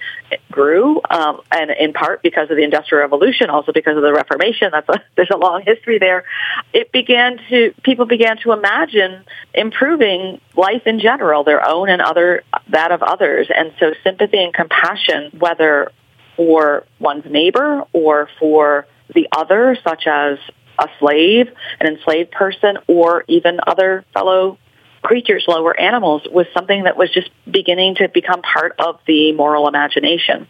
grew, 0.51 1.01
um, 1.11 1.41
and 1.51 1.71
in 1.71 1.93
part 1.93 2.23
because 2.23 2.51
of 2.51 2.57
the 2.57 2.63
Industrial 2.63 3.03
Revolution, 3.03 3.51
also 3.51 3.73
because 3.73 3.97
of 3.97 4.03
the 4.03 4.13
Reformation, 4.13 4.69
that's 4.73 4.89
a, 4.89 5.03
there's 5.17 5.31
a 5.33 5.37
long 5.37 5.63
history 5.63 5.99
there, 5.99 6.25
it 6.73 6.93
began 6.93 7.39
to, 7.49 7.75
people 7.83 8.07
began 8.07 8.37
to 8.39 8.53
imagine 8.53 9.25
improving 9.55 10.41
life 10.57 10.83
in 10.87 11.01
general, 11.01 11.45
their 11.45 11.67
own 11.67 11.89
and 11.89 12.03
other, 12.03 12.43
that 12.69 12.93
of 12.93 13.03
others. 13.03 13.49
And 13.55 13.73
so 13.81 13.93
sympathy 14.05 14.43
and 14.43 14.53
compassion, 14.53 15.31
whether 15.39 15.91
for 16.37 16.85
one's 16.99 17.25
neighbor 17.25 17.85
or 17.93 18.29
for 18.39 18.87
the 19.15 19.29
other, 19.33 19.77
such 19.83 20.07
as 20.07 20.39
a 20.79 20.89
slave, 20.99 21.49
an 21.81 21.87
enslaved 21.87 22.31
person, 22.31 22.77
or 22.87 23.25
even 23.29 23.59
other 23.67 24.05
fellow 24.13 24.59
creatures, 25.03 25.45
lower 25.49 25.79
animals, 25.79 26.23
was 26.31 26.47
something 26.55 26.85
that 26.85 26.97
was 26.97 27.11
just 27.13 27.31
beginning 27.51 27.97
to 27.97 28.09
become 28.09 28.43
part 28.43 28.75
of 28.79 28.99
the 29.07 29.33
moral 29.33 29.69
imagination. 29.69 30.47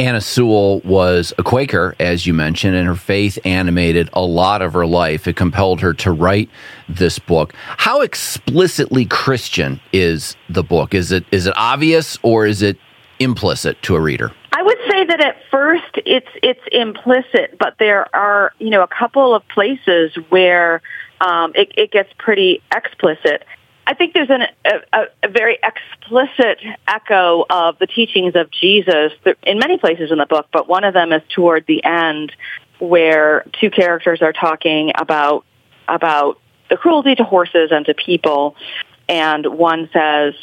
Anna 0.00 0.22
Sewell 0.22 0.80
was 0.80 1.34
a 1.36 1.42
Quaker, 1.42 1.94
as 2.00 2.26
you 2.26 2.32
mentioned, 2.32 2.74
and 2.74 2.86
her 2.86 2.94
faith 2.94 3.38
animated 3.44 4.08
a 4.14 4.22
lot 4.22 4.62
of 4.62 4.72
her 4.72 4.86
life. 4.86 5.28
It 5.28 5.36
compelled 5.36 5.82
her 5.82 5.92
to 5.92 6.10
write 6.10 6.48
this 6.88 7.18
book. 7.18 7.52
How 7.76 8.00
explicitly 8.00 9.04
Christian 9.04 9.78
is 9.92 10.36
the 10.48 10.62
book? 10.62 10.94
Is 10.94 11.12
it 11.12 11.26
is 11.32 11.46
it 11.46 11.52
obvious 11.54 12.18
or 12.22 12.46
is 12.46 12.62
it 12.62 12.78
implicit 13.18 13.82
to 13.82 13.94
a 13.94 14.00
reader? 14.00 14.32
I 14.54 14.62
would 14.62 14.78
say 14.90 15.04
that 15.04 15.20
at 15.20 15.36
first 15.50 15.98
it's 16.06 16.30
it's 16.42 16.60
implicit, 16.72 17.58
but 17.58 17.74
there 17.78 18.06
are 18.16 18.52
you 18.58 18.70
know 18.70 18.82
a 18.82 18.88
couple 18.88 19.34
of 19.34 19.46
places 19.48 20.16
where 20.30 20.80
um, 21.20 21.52
it, 21.54 21.72
it 21.76 21.90
gets 21.90 22.08
pretty 22.18 22.62
explicit. 22.74 23.44
I 23.90 23.94
think 23.94 24.14
there's 24.14 24.30
an, 24.30 24.42
a, 24.64 25.06
a, 25.24 25.28
very 25.28 25.58
explicit 25.64 26.60
echo 26.86 27.44
of 27.50 27.76
the 27.80 27.88
teachings 27.88 28.36
of 28.36 28.48
Jesus 28.52 29.12
in 29.42 29.58
many 29.58 29.78
places 29.78 30.12
in 30.12 30.18
the 30.18 30.26
book, 30.26 30.46
but 30.52 30.68
one 30.68 30.84
of 30.84 30.94
them 30.94 31.12
is 31.12 31.22
toward 31.34 31.66
the 31.66 31.82
end 31.82 32.30
where 32.78 33.44
two 33.60 33.68
characters 33.68 34.22
are 34.22 34.32
talking 34.32 34.92
about 34.96 35.44
about 35.88 36.38
the 36.68 36.76
cruelty 36.76 37.16
to 37.16 37.24
horses 37.24 37.72
and 37.72 37.84
to 37.86 37.94
people, 37.94 38.54
and 39.08 39.44
one 39.44 39.90
says, 39.92 40.34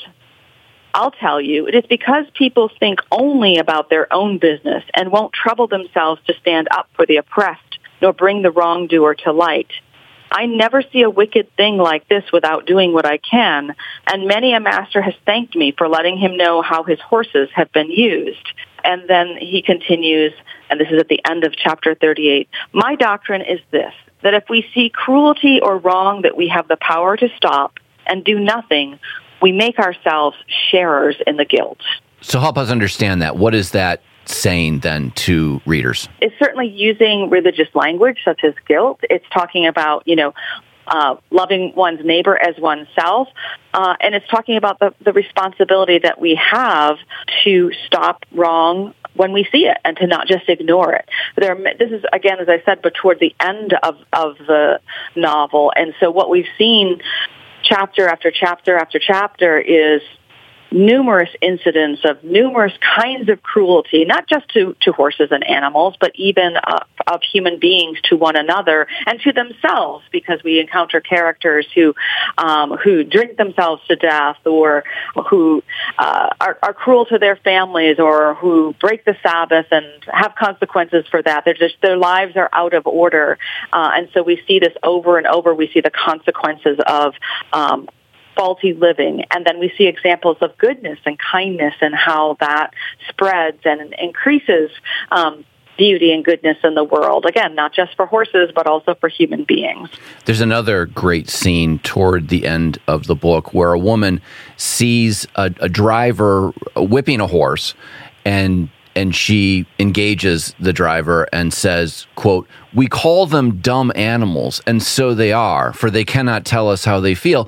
I'll 0.93 1.11
tell 1.11 1.39
you, 1.39 1.67
it 1.67 1.75
is 1.75 1.85
because 1.87 2.25
people 2.33 2.69
think 2.81 2.99
only 3.13 3.59
about 3.59 3.89
their 3.89 4.11
own 4.13 4.39
business 4.39 4.83
and 4.93 5.09
won't 5.09 5.31
trouble 5.31 5.67
themselves 5.67 6.21
to 6.27 6.33
stand 6.41 6.67
up 6.69 6.89
for 6.97 7.05
the 7.05 7.15
oppressed, 7.15 7.79
nor 8.01 8.11
bring 8.11 8.41
the 8.41 8.51
wrongdoer 8.51 9.15
to 9.23 9.31
light. 9.31 9.71
I 10.31 10.45
never 10.45 10.81
see 10.81 11.01
a 11.01 11.09
wicked 11.09 11.55
thing 11.55 11.77
like 11.77 12.07
this 12.07 12.23
without 12.31 12.65
doing 12.65 12.93
what 12.93 13.05
I 13.05 13.17
can, 13.17 13.75
and 14.11 14.27
many 14.27 14.53
a 14.53 14.59
master 14.59 15.01
has 15.01 15.13
thanked 15.25 15.55
me 15.55 15.73
for 15.77 15.87
letting 15.87 16.17
him 16.17 16.37
know 16.37 16.61
how 16.61 16.83
his 16.83 16.99
horses 16.99 17.49
have 17.53 17.71
been 17.71 17.89
used. 17.91 18.47
And 18.83 19.09
then 19.09 19.37
he 19.39 19.61
continues, 19.61 20.33
and 20.69 20.79
this 20.79 20.87
is 20.91 20.99
at 20.99 21.07
the 21.07 21.21
end 21.29 21.43
of 21.43 21.55
chapter 21.55 21.95
38, 21.95 22.47
my 22.73 22.95
doctrine 22.95 23.41
is 23.41 23.59
this, 23.71 23.93
that 24.23 24.33
if 24.33 24.45
we 24.49 24.65
see 24.73 24.89
cruelty 24.89 25.59
or 25.61 25.77
wrong 25.77 26.21
that 26.21 26.37
we 26.37 26.47
have 26.49 26.67
the 26.67 26.77
power 26.77 27.17
to 27.17 27.27
stop 27.35 27.79
and 28.05 28.23
do 28.23 28.39
nothing, 28.39 28.99
we 29.41 29.51
make 29.51 29.79
ourselves 29.79 30.37
sharers 30.71 31.15
in 31.25 31.37
the 31.37 31.45
guilt. 31.45 31.79
So 32.21 32.39
help 32.39 32.57
us 32.57 32.69
understand 32.69 33.21
that. 33.21 33.37
What 33.37 33.53
is 33.53 33.71
that 33.71 34.01
saying 34.27 34.79
then 34.79 35.11
to 35.11 35.61
readers? 35.65 36.07
It's 36.21 36.35
certainly 36.39 36.67
using 36.67 37.29
religious 37.29 37.67
language 37.73 38.19
such 38.23 38.43
as 38.43 38.53
guilt. 38.67 38.99
It's 39.03 39.25
talking 39.33 39.65
about, 39.67 40.03
you 40.05 40.15
know, 40.15 40.33
uh, 40.87 41.15
loving 41.31 41.73
one's 41.75 42.03
neighbor 42.03 42.37
as 42.37 42.57
oneself. 42.57 43.27
Uh, 43.73 43.95
and 43.99 44.15
it's 44.15 44.27
talking 44.29 44.57
about 44.57 44.79
the, 44.79 44.93
the 45.03 45.13
responsibility 45.13 45.99
that 45.99 46.19
we 46.19 46.35
have 46.35 46.97
to 47.43 47.71
stop 47.85 48.25
wrong 48.31 48.93
when 49.13 49.33
we 49.33 49.47
see 49.51 49.65
it 49.65 49.77
and 49.83 49.97
to 49.97 50.07
not 50.07 50.27
just 50.27 50.47
ignore 50.47 50.93
it. 50.93 51.09
There, 51.35 51.55
this 51.77 51.91
is 51.91 52.03
again, 52.13 52.39
as 52.39 52.47
I 52.47 52.61
said, 52.63 52.81
but 52.81 52.93
toward 52.93 53.19
the 53.19 53.35
end 53.39 53.73
of 53.83 53.95
of 54.13 54.37
the 54.37 54.79
novel, 55.15 55.73
and 55.75 55.93
so 55.99 56.11
what 56.11 56.29
we've 56.29 56.47
seen 56.57 57.01
chapter 57.63 58.07
after 58.07 58.31
chapter 58.31 58.77
after 58.77 58.99
chapter 58.99 59.59
is 59.59 60.01
numerous 60.71 61.29
incidents 61.41 62.01
of 62.03 62.23
numerous 62.23 62.73
kinds 62.95 63.29
of 63.29 63.41
cruelty, 63.41 64.05
not 64.05 64.27
just 64.27 64.47
to, 64.49 64.75
to 64.81 64.91
horses 64.91 65.29
and 65.31 65.43
animals, 65.43 65.95
but 65.99 66.11
even 66.15 66.55
of 67.07 67.21
human 67.31 67.59
beings 67.59 67.97
to 68.03 68.17
one 68.17 68.35
another 68.35 68.87
and 69.05 69.19
to 69.21 69.31
themselves, 69.31 70.03
because 70.11 70.43
we 70.43 70.59
encounter 70.59 70.99
characters 70.99 71.65
who 71.73 71.93
um, 72.37 72.71
who 72.83 73.03
drink 73.03 73.37
themselves 73.37 73.81
to 73.87 73.95
death, 73.95 74.37
or 74.45 74.83
who 75.29 75.63
uh, 75.97 76.29
are, 76.39 76.57
are 76.61 76.73
cruel 76.73 77.05
to 77.05 77.17
their 77.17 77.35
families, 77.37 77.99
or 77.99 78.35
who 78.35 78.73
break 78.79 79.05
the 79.05 79.15
Sabbath 79.23 79.67
and 79.71 79.85
have 80.11 80.35
consequences 80.35 81.05
for 81.09 81.21
that. 81.21 81.45
They're 81.45 81.53
just 81.53 81.75
their 81.81 81.97
lives 81.97 82.35
are 82.35 82.49
out 82.51 82.73
of 82.73 82.85
order, 82.87 83.37
uh, 83.71 83.91
and 83.95 84.09
so 84.13 84.23
we 84.23 84.41
see 84.47 84.59
this 84.59 84.73
over 84.83 85.17
and 85.17 85.27
over. 85.27 85.53
We 85.53 85.69
see 85.73 85.81
the 85.81 85.91
consequences 85.91 86.79
of 86.85 87.13
um, 87.53 87.87
faulty 88.37 88.73
living. 88.73 89.23
And 89.31 89.45
then 89.45 89.59
we 89.59 89.73
see 89.77 89.87
examples 89.87 90.37
of 90.41 90.57
goodness 90.57 90.99
and 91.05 91.17
kindness 91.19 91.73
and 91.81 91.95
how 91.95 92.37
that 92.39 92.73
spreads 93.09 93.59
and 93.65 93.93
increases 93.97 94.71
um, 95.11 95.43
beauty 95.77 96.11
and 96.11 96.25
goodness 96.25 96.57
in 96.63 96.75
the 96.75 96.83
world. 96.83 97.25
Again, 97.25 97.55
not 97.55 97.73
just 97.73 97.95
for 97.95 98.05
horses, 98.05 98.51
but 98.53 98.67
also 98.67 98.95
for 98.95 99.09
human 99.09 99.43
beings. 99.43 99.89
There's 100.25 100.41
another 100.41 100.85
great 100.85 101.29
scene 101.29 101.79
toward 101.79 102.29
the 102.29 102.45
end 102.45 102.79
of 102.87 103.07
the 103.07 103.15
book 103.15 103.53
where 103.53 103.73
a 103.73 103.79
woman 103.79 104.21
sees 104.57 105.27
a, 105.35 105.53
a 105.59 105.69
driver 105.69 106.51
whipping 106.75 107.21
a 107.21 107.27
horse 107.27 107.73
and 108.25 108.69
and 108.95 109.15
she 109.15 109.67
engages 109.77 110.55
the 110.59 110.73
driver 110.73 111.27
and 111.31 111.53
says 111.53 112.07
quote 112.15 112.47
we 112.73 112.87
call 112.87 113.27
them 113.27 113.57
dumb 113.57 113.91
animals 113.95 114.59
and 114.65 114.81
so 114.81 115.13
they 115.13 115.31
are 115.31 115.71
for 115.73 115.91
they 115.91 116.03
cannot 116.03 116.43
tell 116.43 116.67
us 116.67 116.83
how 116.83 116.99
they 116.99 117.13
feel 117.13 117.47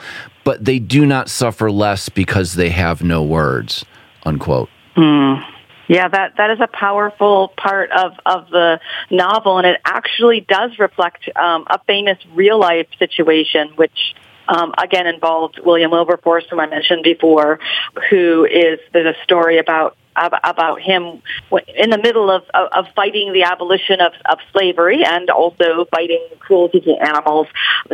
but 0.49 0.65
they 0.65 0.79
do 0.79 1.05
not 1.05 1.29
suffer 1.29 1.69
less 1.69 2.09
because 2.09 2.55
they 2.55 2.71
have 2.71 3.03
no 3.03 3.21
words, 3.21 3.85
unquote. 4.25 4.67
Mm. 4.97 5.45
Yeah, 5.87 6.07
that, 6.07 6.37
that 6.37 6.49
is 6.49 6.59
a 6.59 6.65
powerful 6.65 7.49
part 7.55 7.91
of, 7.91 8.13
of 8.25 8.49
the 8.49 8.79
novel, 9.11 9.59
and 9.59 9.67
it 9.67 9.79
actually 9.85 10.39
does 10.39 10.71
reflect 10.79 11.29
um, 11.35 11.65
a 11.69 11.77
famous 11.85 12.17
real 12.33 12.59
life 12.59 12.87
situation, 12.97 13.73
which 13.75 14.15
um, 14.49 14.73
again 14.81 15.07
involved 15.07 15.59
William 15.63 15.91
Wilberforce, 15.91 16.45
whom 16.49 16.59
I 16.59 16.67
mentioned 16.67 17.03
before, 17.03 17.59
who 18.09 18.45
is 18.45 18.79
there's 18.91 19.15
a 19.15 19.23
story 19.23 19.59
about 19.59 19.95
about 20.15 20.81
him 20.81 21.21
in 21.77 21.89
the 21.91 21.97
middle 21.97 22.29
of, 22.29 22.43
of, 22.53 22.85
fighting 22.93 23.31
the 23.31 23.43
abolition 23.43 24.01
of, 24.01 24.11
of 24.29 24.39
slavery 24.51 25.01
and 25.05 25.29
also 25.29 25.85
fighting 25.91 26.19
cruelty 26.39 26.81
to 26.81 26.91
animals 26.91 27.47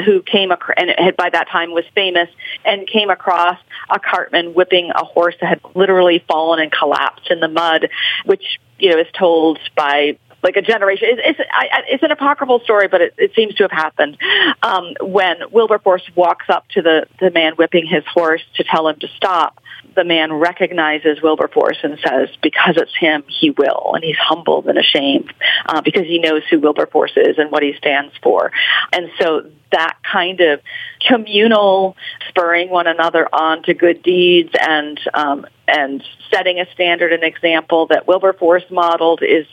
who 0.05 0.23
came 0.23 0.49
across, 0.49 0.75
and 0.77 0.89
had 0.97 1.15
by 1.15 1.29
that 1.29 1.47
time 1.49 1.71
was 1.71 1.85
famous 1.93 2.29
and 2.63 2.87
came 2.87 3.11
across 3.11 3.59
a 3.89 3.99
cartman 3.99 4.55
whipping 4.55 4.91
a 4.95 5.05
horse 5.05 5.35
that 5.39 5.47
had 5.47 5.61
literally 5.75 6.23
fallen 6.27 6.59
and 6.59 6.71
collapsed 6.71 7.29
in 7.29 7.41
the 7.41 7.47
mud, 7.47 7.89
which 8.25 8.59
you 8.79 8.89
know 8.89 8.97
is 8.97 9.07
told 9.13 9.59
by 9.75 10.17
like 10.45 10.57
a 10.57 10.61
generation. 10.61 11.07
It's, 11.11 11.39
it's, 11.39 11.49
I, 11.51 11.81
it's 11.89 12.03
an 12.03 12.11
apocryphal 12.11 12.59
story, 12.59 12.87
but 12.87 13.01
it, 13.01 13.15
it 13.17 13.31
seems 13.35 13.55
to 13.55 13.63
have 13.63 13.71
happened 13.71 14.17
um, 14.61 14.93
when 15.01 15.37
Wilberforce 15.51 16.03
walks 16.13 16.45
up 16.49 16.67
to 16.69 16.83
the, 16.83 17.07
the 17.19 17.31
man 17.31 17.53
whipping 17.53 17.87
his 17.87 18.03
horse 18.05 18.43
to 18.57 18.63
tell 18.63 18.87
him 18.87 18.99
to 18.99 19.07
stop. 19.07 19.59
The 19.95 20.03
man 20.03 20.33
recognizes 20.33 21.21
Wilberforce 21.21 21.77
and 21.83 21.97
says, 21.99 22.29
because 22.41 22.75
it's 22.77 22.95
him, 22.95 23.23
he 23.27 23.49
will. 23.51 23.91
And 23.93 24.03
he's 24.03 24.17
humbled 24.17 24.67
and 24.67 24.77
ashamed 24.77 25.33
uh, 25.65 25.81
because 25.81 26.05
he 26.05 26.19
knows 26.19 26.43
who 26.49 26.59
Wilberforce 26.59 27.13
is 27.15 27.37
and 27.37 27.51
what 27.51 27.63
he 27.63 27.73
stands 27.77 28.13
for. 28.21 28.51
And 28.91 29.09
so 29.19 29.49
that 29.71 29.97
kind 30.09 30.41
of 30.41 30.61
communal 31.07 31.95
spurring 32.29 32.69
one 32.69 32.87
another 32.87 33.27
on 33.33 33.63
to 33.63 33.73
good 33.73 34.01
deeds 34.03 34.51
and 34.59 34.99
um, 35.13 35.45
and 35.67 36.03
setting 36.31 36.59
a 36.59 36.65
standard 36.73 37.11
and 37.11 37.23
example 37.23 37.87
that 37.87 38.07
Wilberforce 38.07 38.63
modeled 38.69 39.21
is 39.21 39.45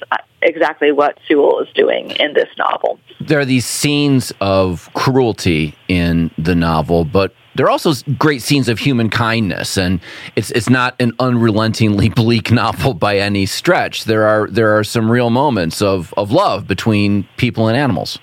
exactly 0.42 0.92
what 0.92 1.18
Sewell 1.26 1.60
is 1.60 1.68
doing 1.74 2.10
in 2.10 2.34
this 2.34 2.48
novel. 2.58 2.98
There 3.20 3.40
are 3.40 3.44
these 3.44 3.66
scenes 3.66 4.32
of 4.40 4.90
cruelty 4.94 5.74
in 5.88 6.30
the 6.36 6.54
novel, 6.54 7.04
but 7.04 7.34
there 7.54 7.66
are 7.66 7.70
also 7.70 7.92
great 8.18 8.42
scenes 8.42 8.68
of 8.68 8.78
human 8.78 9.10
kindness, 9.10 9.76
and 9.76 10.00
it's 10.36 10.50
it's 10.52 10.70
not 10.70 10.94
an 11.00 11.12
unrelentingly 11.18 12.08
bleak 12.16 12.50
novel 12.50 12.94
by 12.94 13.18
any 13.18 13.46
stretch. 13.46 14.04
There 14.04 14.26
are 14.26 14.48
there 14.48 14.76
are 14.76 14.84
some 14.84 15.10
real 15.10 15.30
moments 15.30 15.82
of, 15.82 16.14
of 16.16 16.30
love 16.30 16.66
between 16.66 17.26
people 17.36 17.68
and 17.68 17.76
animals. 17.76 18.18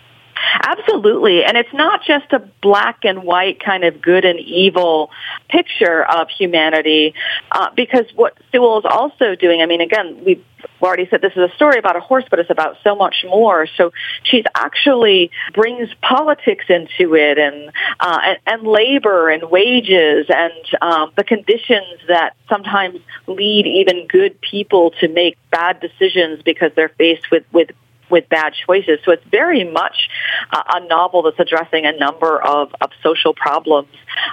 Absolutely. 0.61 1.43
And 1.43 1.57
it's 1.57 1.73
not 1.73 2.03
just 2.03 2.31
a 2.33 2.39
black 2.61 2.99
and 3.03 3.23
white 3.23 3.63
kind 3.63 3.83
of 3.83 4.01
good 4.01 4.25
and 4.25 4.39
evil 4.39 5.09
picture 5.47 6.03
of 6.03 6.29
humanity, 6.29 7.13
uh, 7.51 7.69
because 7.75 8.05
what 8.15 8.37
Sewell 8.51 8.79
is 8.79 8.85
also 8.85 9.35
doing, 9.35 9.61
I 9.61 9.65
mean, 9.65 9.81
again, 9.81 10.23
we've 10.25 10.43
already 10.81 11.07
said 11.09 11.21
this 11.21 11.33
is 11.33 11.49
a 11.51 11.55
story 11.55 11.79
about 11.79 11.95
a 11.95 12.01
horse, 12.01 12.25
but 12.29 12.39
it's 12.39 12.49
about 12.49 12.77
so 12.83 12.95
much 12.95 13.25
more. 13.25 13.67
So 13.77 13.91
she's 14.23 14.43
actually 14.55 15.31
brings 15.53 15.89
politics 16.01 16.65
into 16.69 17.15
it 17.15 17.37
and, 17.37 17.71
uh, 17.99 18.19
and, 18.23 18.37
and 18.45 18.63
labor 18.67 19.29
and 19.29 19.49
wages 19.49 20.25
and 20.29 20.53
um, 20.81 21.11
the 21.15 21.23
conditions 21.23 22.01
that 22.07 22.35
sometimes 22.49 22.99
lead 23.27 23.65
even 23.65 24.07
good 24.07 24.39
people 24.41 24.91
to 24.99 25.07
make 25.07 25.37
bad 25.51 25.79
decisions 25.79 26.41
because 26.43 26.71
they're 26.75 26.89
faced 26.89 27.31
with, 27.31 27.43
with 27.53 27.69
with 28.09 28.27
bad 28.29 28.53
choices. 28.65 28.99
So 29.05 29.11
it's 29.11 29.25
very 29.25 29.63
much 29.63 30.09
a 30.51 30.79
novel 30.87 31.23
that's 31.23 31.39
addressing 31.39 31.85
a 31.85 31.93
number 31.93 32.41
of, 32.41 32.73
of 32.81 32.91
social 33.03 33.33
problems, 33.33 33.89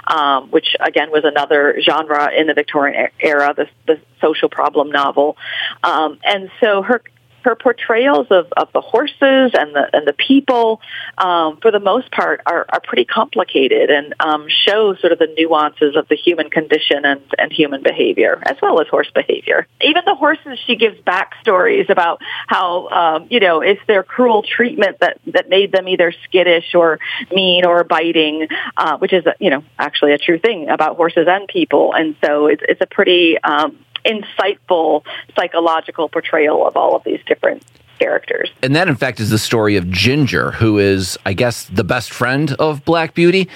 um, 0.07 0.49
which 0.49 0.75
again 0.79 1.11
was 1.11 1.23
another 1.23 1.79
genre 1.81 2.31
in 2.31 2.47
the 2.47 2.53
Victorian 2.53 3.09
era, 3.19 3.53
the, 3.55 3.67
the 3.85 3.99
social 4.21 4.49
problem 4.49 4.91
novel. 4.91 5.37
Um, 5.83 6.19
and 6.23 6.49
so 6.59 6.81
her 6.81 7.01
her 7.47 7.55
portrayals 7.55 8.27
of, 8.29 8.51
of 8.57 8.67
the 8.73 8.81
horses 8.81 9.51
and 9.53 9.73
the 9.73 9.89
and 9.93 10.05
the 10.05 10.13
people, 10.13 10.81
um, 11.17 11.57
for 11.61 11.71
the 11.71 11.79
most 11.79 12.11
part, 12.11 12.41
are, 12.45 12.65
are 12.67 12.81
pretty 12.81 13.05
complicated 13.05 13.89
and 13.89 14.13
um, 14.19 14.47
show 14.49 14.95
sort 14.95 15.13
of 15.13 15.19
the 15.19 15.33
nuances 15.37 15.95
of 15.95 16.07
the 16.09 16.15
human 16.15 16.49
condition 16.49 17.05
and, 17.05 17.21
and 17.39 17.53
human 17.53 17.81
behavior, 17.81 18.41
as 18.45 18.57
well 18.61 18.81
as 18.81 18.87
horse 18.89 19.09
behavior. 19.15 19.65
Even 19.81 20.03
the 20.05 20.15
horses, 20.15 20.59
she 20.67 20.75
gives 20.75 20.99
backstories 21.01 21.89
about 21.89 22.19
how 22.47 22.89
um, 22.89 23.27
you 23.29 23.39
know 23.39 23.61
it's 23.61 23.81
their 23.87 24.03
cruel 24.03 24.43
treatment 24.43 24.99
that 24.99 25.19
that 25.27 25.47
made 25.47 25.71
them 25.71 25.87
either 25.87 26.13
skittish 26.25 26.75
or 26.75 26.99
mean 27.33 27.65
or 27.65 27.85
biting, 27.85 28.47
uh, 28.75 28.97
which 28.97 29.13
is 29.13 29.23
you 29.39 29.49
know 29.49 29.63
actually 29.79 30.11
a 30.11 30.17
true 30.17 30.37
thing 30.37 30.67
about 30.67 30.97
horses 30.97 31.27
and 31.29 31.47
people. 31.47 31.93
And 31.93 32.17
so 32.23 32.47
it's 32.47 32.63
it's 32.67 32.81
a 32.81 32.87
pretty 32.87 33.37
um, 33.41 33.77
insightful 34.07 35.03
psychological 35.35 36.09
portrayal 36.09 36.65
of 36.65 36.75
all 36.77 36.95
of 36.95 37.03
these 37.03 37.19
different 37.27 37.63
characters. 37.99 38.49
And 38.61 38.75
that, 38.75 38.87
in 38.87 38.95
fact, 38.95 39.19
is 39.19 39.29
the 39.29 39.37
story 39.37 39.75
of 39.75 39.89
Ginger, 39.89 40.51
who 40.51 40.77
is, 40.77 41.17
I 41.25 41.33
guess, 41.33 41.65
the 41.65 41.83
best 41.83 42.11
friend 42.11 42.53
of 42.53 42.85
Black 42.85 43.13
Beauty. 43.13 43.49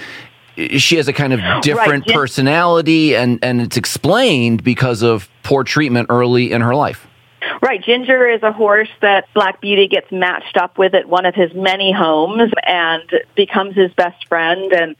She 0.57 0.97
has 0.97 1.07
a 1.07 1.13
kind 1.13 1.33
of 1.33 1.39
different 1.61 2.07
right. 2.07 2.15
personality, 2.15 3.15
and, 3.15 3.39
and 3.41 3.61
it's 3.61 3.77
explained 3.77 4.63
because 4.63 5.01
of 5.01 5.29
poor 5.43 5.63
treatment 5.63 6.07
early 6.09 6.51
in 6.51 6.61
her 6.61 6.75
life. 6.75 7.07
Right. 7.61 7.81
Ginger 7.83 8.27
is 8.27 8.43
a 8.43 8.51
horse 8.51 8.89
that 9.01 9.27
Black 9.33 9.61
Beauty 9.61 9.87
gets 9.87 10.11
matched 10.11 10.57
up 10.57 10.77
with 10.77 10.93
at 10.93 11.07
one 11.07 11.25
of 11.25 11.35
his 11.35 11.53
many 11.53 11.91
homes 11.91 12.51
and 12.65 13.03
becomes 13.35 13.75
his 13.75 13.91
best 13.93 14.27
friend. 14.27 14.71
And 14.73 14.95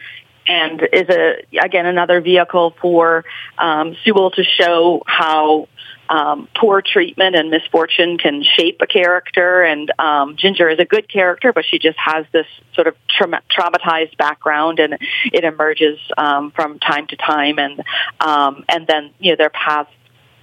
and 0.47 0.81
is 0.93 1.09
a 1.09 1.43
again 1.61 1.85
another 1.85 2.21
vehicle 2.21 2.75
for 2.81 3.25
um, 3.57 3.95
Sewell 4.03 4.31
to 4.31 4.43
show 4.43 5.03
how 5.05 5.67
um, 6.09 6.49
poor 6.55 6.81
treatment 6.81 7.35
and 7.35 7.49
misfortune 7.49 8.17
can 8.17 8.43
shape 8.43 8.81
a 8.81 8.87
character. 8.87 9.63
And 9.63 9.91
um, 9.97 10.35
Ginger 10.35 10.69
is 10.69 10.79
a 10.79 10.85
good 10.85 11.07
character, 11.09 11.53
but 11.53 11.63
she 11.65 11.79
just 11.79 11.97
has 11.97 12.25
this 12.33 12.47
sort 12.73 12.87
of 12.87 12.95
tra- 13.09 13.41
traumatized 13.57 14.17
background, 14.17 14.79
and 14.79 14.97
it 15.31 15.43
emerges 15.43 15.99
um, 16.17 16.51
from 16.51 16.79
time 16.79 17.07
to 17.07 17.15
time. 17.15 17.59
And 17.59 17.81
um, 18.19 18.65
and 18.67 18.85
then 18.87 19.11
you 19.19 19.31
know 19.31 19.37
their 19.37 19.49
paths 19.49 19.91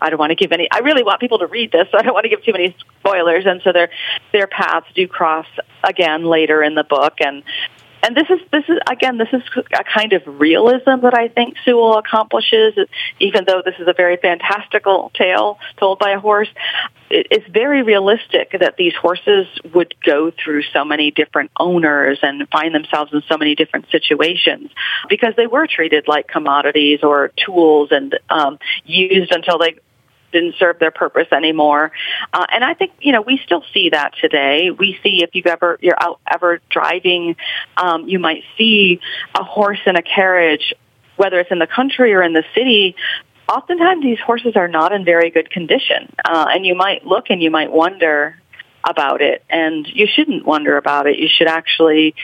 I 0.00 0.10
don't 0.10 0.18
want 0.18 0.30
to 0.30 0.36
give 0.36 0.52
any. 0.52 0.68
I 0.70 0.78
really 0.78 1.02
want 1.02 1.20
people 1.20 1.38
to 1.40 1.46
read 1.46 1.72
this, 1.72 1.88
so 1.90 1.98
I 1.98 2.02
don't 2.02 2.14
want 2.14 2.24
to 2.24 2.28
give 2.28 2.44
too 2.44 2.52
many 2.52 2.76
spoilers. 3.00 3.46
And 3.46 3.60
so 3.62 3.72
their 3.72 3.90
their 4.32 4.46
paths 4.46 4.86
do 4.94 5.08
cross 5.08 5.46
again 5.82 6.24
later 6.24 6.62
in 6.62 6.74
the 6.74 6.84
book, 6.84 7.14
and 7.20 7.42
and 8.02 8.16
this 8.16 8.28
is 8.30 8.40
this 8.52 8.64
is 8.68 8.78
again 8.90 9.18
this 9.18 9.28
is 9.32 9.42
a 9.56 9.84
kind 9.84 10.12
of 10.12 10.22
realism 10.26 11.00
that 11.02 11.14
I 11.14 11.28
think 11.28 11.56
Sewell 11.64 11.98
accomplishes. 11.98 12.74
Even 13.20 13.44
though 13.46 13.62
this 13.64 13.74
is 13.78 13.88
a 13.88 13.92
very 13.92 14.16
fantastical 14.16 15.10
tale 15.14 15.58
told 15.78 15.98
by 15.98 16.10
a 16.10 16.20
horse, 16.20 16.48
it's 17.10 17.46
very 17.48 17.82
realistic 17.82 18.52
that 18.58 18.76
these 18.76 18.94
horses 18.94 19.46
would 19.74 19.94
go 20.04 20.30
through 20.30 20.62
so 20.72 20.84
many 20.84 21.10
different 21.10 21.50
owners 21.58 22.18
and 22.22 22.48
find 22.50 22.74
themselves 22.74 23.12
in 23.12 23.22
so 23.28 23.36
many 23.36 23.54
different 23.54 23.86
situations 23.90 24.70
because 25.08 25.34
they 25.36 25.46
were 25.46 25.66
treated 25.66 26.06
like 26.06 26.28
commodities 26.28 27.00
or 27.02 27.32
tools 27.44 27.88
and 27.90 28.18
um, 28.28 28.58
used 28.84 29.32
until 29.32 29.58
they 29.58 29.76
didn't 30.32 30.54
serve 30.58 30.78
their 30.78 30.90
purpose 30.90 31.28
anymore. 31.32 31.92
Uh, 32.32 32.46
and 32.52 32.64
I 32.64 32.74
think 32.74 32.92
you 33.00 33.12
know 33.12 33.22
we 33.22 33.40
still 33.44 33.62
see 33.72 33.90
that 33.90 34.14
today. 34.20 34.70
We 34.70 34.98
see 35.02 35.22
if 35.22 35.30
you've 35.34 35.46
ever 35.46 35.78
you're 35.80 36.00
out 36.00 36.20
ever 36.26 36.60
driving, 36.70 37.36
um, 37.76 38.08
you 38.08 38.18
might 38.18 38.42
see 38.56 39.00
a 39.34 39.44
horse 39.44 39.80
in 39.86 39.96
a 39.96 40.02
carriage, 40.02 40.74
whether 41.16 41.38
it's 41.40 41.50
in 41.50 41.58
the 41.58 41.66
country 41.66 42.14
or 42.14 42.22
in 42.22 42.32
the 42.32 42.44
city. 42.54 42.96
Oftentimes, 43.48 44.02
these 44.02 44.20
horses 44.20 44.56
are 44.56 44.68
not 44.68 44.92
in 44.92 45.06
very 45.06 45.30
good 45.30 45.50
condition, 45.50 46.12
uh, 46.24 46.46
and 46.50 46.66
you 46.66 46.74
might 46.74 47.06
look 47.06 47.26
and 47.30 47.42
you 47.42 47.50
might 47.50 47.72
wonder 47.72 48.36
about 48.88 49.22
it, 49.22 49.42
and 49.48 49.86
you 49.86 50.06
shouldn't 50.06 50.44
wonder 50.44 50.76
about 50.76 51.06
it. 51.06 51.18
You 51.18 51.28
should 51.28 51.48
actually 51.48 52.14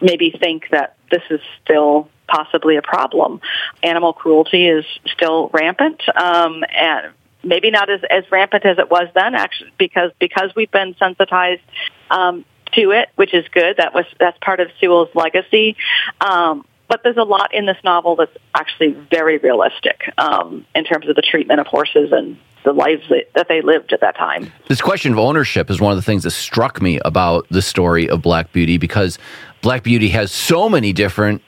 maybe 0.00 0.34
think 0.38 0.64
that 0.70 0.96
this 1.10 1.22
is 1.30 1.40
still 1.62 2.08
possibly 2.26 2.76
a 2.76 2.82
problem. 2.82 3.40
Animal 3.82 4.12
cruelty 4.12 4.66
is 4.66 4.84
still 5.14 5.50
rampant, 5.52 6.02
um, 6.16 6.64
and 6.70 7.12
maybe 7.44 7.70
not 7.70 7.90
as, 7.90 8.00
as 8.10 8.24
rampant 8.30 8.64
as 8.64 8.78
it 8.78 8.90
was 8.90 9.08
then, 9.14 9.34
actually, 9.34 9.72
because 9.78 10.10
because 10.18 10.52
we've 10.54 10.70
been 10.70 10.94
sensitized 10.98 11.62
um, 12.10 12.44
to 12.72 12.90
it, 12.92 13.08
which 13.16 13.34
is 13.34 13.46
good. 13.48 13.76
That 13.78 13.94
was 13.94 14.04
that's 14.18 14.38
part 14.38 14.60
of 14.60 14.68
Sewell's 14.80 15.14
legacy. 15.14 15.76
Um, 16.20 16.64
but 16.88 17.02
there's 17.02 17.16
a 17.16 17.24
lot 17.24 17.54
in 17.54 17.64
this 17.64 17.78
novel 17.84 18.16
that's 18.16 18.36
actually 18.54 18.90
very 18.90 19.38
realistic 19.38 20.02
um, 20.18 20.66
in 20.74 20.84
terms 20.84 21.08
of 21.08 21.16
the 21.16 21.22
treatment 21.22 21.58
of 21.58 21.66
horses 21.66 22.12
and 22.12 22.36
the 22.64 22.72
lives 22.72 23.02
that, 23.34 23.48
they 23.48 23.60
lived 23.60 23.92
at 23.92 24.00
that 24.00 24.16
time. 24.16 24.52
This 24.68 24.80
question 24.80 25.12
of 25.12 25.18
ownership 25.18 25.70
is 25.70 25.80
one 25.80 25.92
of 25.92 25.96
the 25.96 26.02
things 26.02 26.22
that 26.24 26.30
struck 26.30 26.80
me 26.80 27.00
about 27.04 27.46
the 27.48 27.62
story 27.62 28.08
of 28.08 28.22
Black 28.22 28.52
Beauty 28.52 28.78
because 28.78 29.18
Black 29.62 29.82
Beauty 29.82 30.08
has 30.10 30.30
so 30.30 30.68
many 30.68 30.92
different 30.92 31.42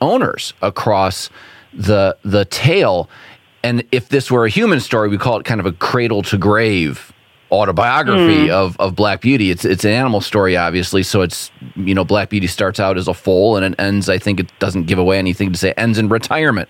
owners 0.00 0.54
across 0.62 1.30
the 1.72 2.16
the 2.22 2.44
tale 2.46 3.08
and 3.62 3.84
if 3.92 4.08
this 4.08 4.30
were 4.30 4.44
a 4.44 4.50
human 4.50 4.80
story, 4.80 5.08
we 5.08 5.18
call 5.18 5.38
it 5.38 5.44
kind 5.44 5.60
of 5.60 5.66
a 5.66 5.72
cradle 5.72 6.22
to 6.22 6.38
grave 6.38 7.12
autobiography 7.52 8.46
mm. 8.46 8.50
of, 8.50 8.78
of 8.78 8.94
Black 8.94 9.20
Beauty. 9.20 9.50
It's 9.50 9.64
it's 9.64 9.84
an 9.84 9.90
animal 9.90 10.20
story, 10.20 10.56
obviously. 10.56 11.02
So 11.02 11.22
it's 11.22 11.50
you 11.76 11.94
know 11.94 12.04
Black 12.04 12.30
Beauty 12.30 12.46
starts 12.46 12.80
out 12.80 12.96
as 12.96 13.08
a 13.08 13.14
foal 13.14 13.56
and 13.56 13.74
it 13.74 13.80
ends. 13.80 14.08
I 14.08 14.18
think 14.18 14.40
it 14.40 14.50
doesn't 14.58 14.84
give 14.84 14.98
away 14.98 15.18
anything 15.18 15.52
to 15.52 15.58
say 15.58 15.72
ends 15.72 15.98
in 15.98 16.08
retirement, 16.08 16.68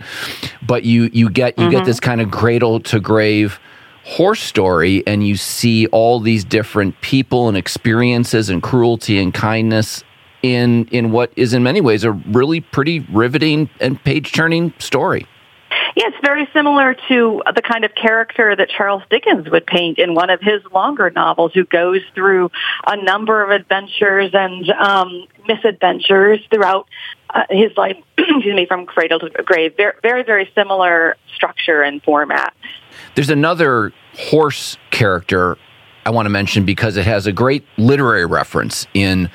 but 0.67 0.85
you 0.85 1.11
you 1.13 1.31
get 1.31 1.59
you 1.59 1.65
mm-hmm. 1.65 1.73
get 1.73 1.85
this 1.85 2.01
kind 2.01 2.21
of 2.21 2.31
cradle 2.31 2.81
to 2.81 3.01
grave 3.01 3.61
horse 4.05 4.41
story, 4.41 5.05
and 5.07 5.27
you 5.27 5.37
see 5.37 5.87
all 5.89 6.21
these 6.21 6.45
different 6.45 7.01
people 7.01 7.49
and 7.49 7.57
experiences 7.57 8.49
and 8.49 8.63
cruelty 8.63 9.21
and 9.21 9.35
kindness 9.35 10.03
in 10.43 10.87
in 10.87 11.13
what 11.13 11.33
is 11.37 11.53
in 11.53 11.63
many 11.63 11.81
ways 11.81 12.03
a 12.05 12.13
really 12.13 12.61
pretty 12.61 13.01
riveting 13.11 13.69
and 13.81 14.03
page 14.05 14.33
turning 14.33 14.73
story. 14.79 15.27
Yeah, 15.97 16.09
it's 16.09 16.17
very 16.25 16.49
similar 16.53 16.95
to 17.09 17.43
the 17.55 17.63
kind 17.63 17.85
of 17.85 17.95
character 17.95 18.55
that 18.55 18.69
Charles 18.69 19.03
Dickens 19.11 19.51
would 19.51 19.67
paint 19.67 19.99
in 19.99 20.15
one 20.15 20.31
of 20.31 20.41
his 20.41 20.63
longer 20.73 21.11
novels, 21.11 21.53
who 21.53 21.65
goes 21.65 22.01
through 22.15 22.51
a 22.87 22.97
number 22.97 23.43
of 23.43 23.51
adventures 23.51 24.31
and 24.33 24.71
um, 24.71 25.27
misadventures 25.49 26.41
throughout 26.51 26.87
uh, 27.31 27.43
his 27.51 27.77
life. 27.77 27.97
excuse 28.19 28.55
me, 28.55 28.67
from 28.67 28.87
cradle 28.87 29.19
to 29.19 29.31
grave. 29.45 29.75
Very, 29.77 29.95
very, 30.03 30.23
very 30.23 30.51
similar 30.55 31.17
structure 31.35 31.83
and 31.83 32.03
format. 32.03 32.55
There's 33.15 33.31
another 33.31 33.93
horse 34.15 34.77
character 34.91 35.57
I 36.07 36.11
want 36.11 36.27
to 36.27 36.31
mention 36.31 36.65
because 36.65 36.97
it 36.97 37.05
has 37.05 37.27
a 37.27 37.33
great 37.33 37.65
literary 37.77 38.27
reference 38.27 38.87
in 38.95 39.31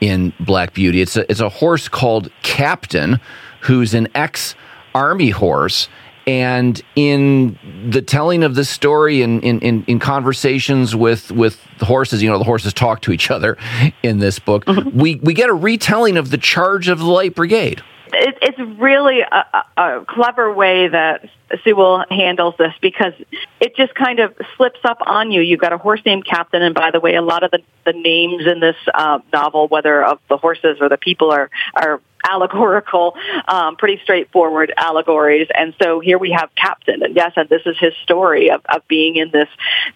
in 0.00 0.32
Black 0.40 0.72
Beauty. 0.72 1.02
It's 1.02 1.16
a, 1.16 1.30
it's 1.30 1.40
a 1.40 1.48
horse 1.48 1.88
called 1.88 2.30
Captain, 2.42 3.20
who's 3.60 3.92
an 3.92 4.08
ex 4.14 4.54
army 4.94 5.30
horse. 5.30 5.88
And 6.26 6.80
in 6.96 7.58
the 7.90 8.02
telling 8.02 8.44
of 8.44 8.54
this 8.54 8.68
story, 8.68 9.22
in, 9.22 9.40
in, 9.40 9.58
in, 9.60 9.84
in, 9.86 9.98
conversations 9.98 10.94
with, 10.94 11.32
with 11.32 11.60
the 11.78 11.86
horses, 11.86 12.22
you 12.22 12.28
know, 12.28 12.38
the 12.38 12.44
horses 12.44 12.72
talk 12.72 13.00
to 13.02 13.12
each 13.12 13.30
other 13.30 13.56
in 14.02 14.18
this 14.18 14.38
book, 14.38 14.64
mm-hmm. 14.66 14.96
we, 14.96 15.16
we 15.16 15.32
get 15.32 15.48
a 15.48 15.54
retelling 15.54 16.16
of 16.16 16.30
the 16.30 16.38
charge 16.38 16.88
of 16.88 16.98
the 16.98 17.06
Light 17.06 17.34
Brigade 17.34 17.82
it, 18.12 18.38
it's 18.42 18.58
really 18.78 19.20
a, 19.20 19.64
a 19.76 20.04
clever 20.06 20.52
way 20.52 20.88
that 20.88 21.28
Sewell 21.64 22.04
handles 22.10 22.54
this 22.58 22.72
because 22.80 23.12
it 23.60 23.76
just 23.76 23.94
kind 23.94 24.20
of 24.20 24.34
slips 24.56 24.80
up 24.84 24.98
on 25.04 25.30
you. 25.30 25.40
You've 25.40 25.60
got 25.60 25.72
a 25.72 25.78
horse 25.78 26.00
named 26.04 26.24
Captain, 26.24 26.62
and 26.62 26.74
by 26.74 26.90
the 26.90 27.00
way, 27.00 27.14
a 27.14 27.22
lot 27.22 27.42
of 27.42 27.50
the, 27.50 27.60
the 27.84 27.92
names 27.92 28.46
in 28.46 28.60
this 28.60 28.76
uh, 28.92 29.20
novel, 29.32 29.68
whether 29.68 30.04
of 30.04 30.18
the 30.28 30.36
horses 30.36 30.78
or 30.80 30.88
the 30.88 30.96
people, 30.98 31.30
are 31.30 31.50
are 31.74 32.00
allegorical, 32.28 33.16
um, 33.48 33.76
pretty 33.76 33.98
straightforward 34.02 34.72
allegories. 34.76 35.48
And 35.56 35.74
so 35.82 36.00
here 36.00 36.18
we 36.18 36.32
have 36.32 36.50
Captain, 36.54 37.02
and 37.02 37.16
yes, 37.16 37.32
and 37.36 37.48
this 37.48 37.62
is 37.66 37.76
his 37.78 37.94
story 38.02 38.50
of, 38.50 38.62
of 38.66 38.86
being 38.88 39.16
in 39.16 39.30
this 39.30 39.48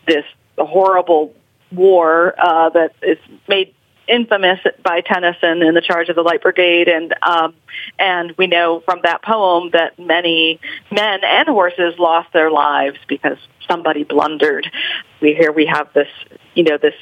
this 0.07 0.25
horrible 0.59 1.35
war 1.73 2.35
uh, 2.39 2.71
that 2.71 2.95
is 3.03 3.19
made 3.49 3.75
infamous 4.09 4.61
by 4.83 5.01
Tennyson 5.01 5.63
in 5.63 5.75
the 5.75 5.81
charge 5.81 6.09
of 6.09 6.17
the 6.17 6.23
Light 6.23 6.43
Brigade, 6.43 6.89
and 6.89 7.15
um, 7.23 7.55
and 7.99 8.33
we 8.37 8.47
know 8.47 8.81
from 8.81 9.01
that 9.03 9.23
poem 9.23 9.71
that 9.73 9.99
many 9.99 10.61
men 10.91 11.21
and 11.25 11.49
horses 11.49 11.99
lost 11.99 12.33
their 12.33 12.51
lives 12.51 12.99
because 13.09 13.39
somebody 13.69 14.05
blundered. 14.05 14.71
We 15.21 15.35
here 15.35 15.53
we 15.53 15.67
have 15.67 15.93
this, 15.93 16.09
you 16.55 16.65
know, 16.65 16.79
this 16.79 16.95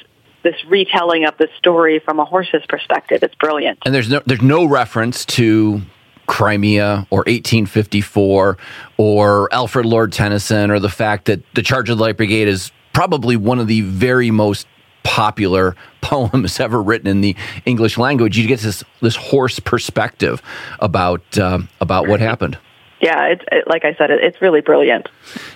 this 0.43 0.55
retelling 0.67 1.25
of 1.25 1.37
the 1.37 1.47
story 1.57 1.99
from 1.99 2.19
a 2.19 2.25
horse's 2.25 2.63
perspective. 2.67 3.19
It's 3.23 3.35
brilliant. 3.35 3.79
And 3.85 3.93
there's 3.93 4.09
no 4.09 4.21
there's 4.25 4.41
no 4.41 4.65
reference 4.65 5.25
to 5.25 5.81
Crimea 6.27 7.07
or 7.09 7.19
1854 7.19 8.57
or 8.97 9.53
Alfred 9.53 9.85
Lord 9.85 10.11
Tennyson 10.11 10.71
or 10.71 10.79
the 10.79 10.89
fact 10.89 11.25
that 11.25 11.41
the 11.53 11.61
Charge 11.61 11.89
of 11.89 11.97
the 11.97 12.03
Light 12.03 12.17
Brigade 12.17 12.47
is 12.47 12.71
probably 12.93 13.35
one 13.35 13.59
of 13.59 13.67
the 13.67 13.81
very 13.81 14.31
most 14.31 14.67
popular 15.03 15.75
poems 16.01 16.59
ever 16.59 16.81
written 16.81 17.07
in 17.07 17.21
the 17.21 17.35
English 17.65 17.97
language. 17.97 18.37
You 18.37 18.47
get 18.47 18.59
this 18.59 18.83
this 19.01 19.15
horse 19.15 19.59
perspective 19.59 20.41
about 20.79 21.37
uh, 21.37 21.59
about 21.81 22.07
what 22.07 22.19
happened. 22.19 22.57
Yeah, 23.01 23.25
it's 23.25 23.43
it, 23.51 23.67
like 23.67 23.85
I 23.85 23.93
said, 23.95 24.11
it, 24.11 24.23
it's 24.23 24.41
really 24.41 24.61
brilliant. 24.61 25.09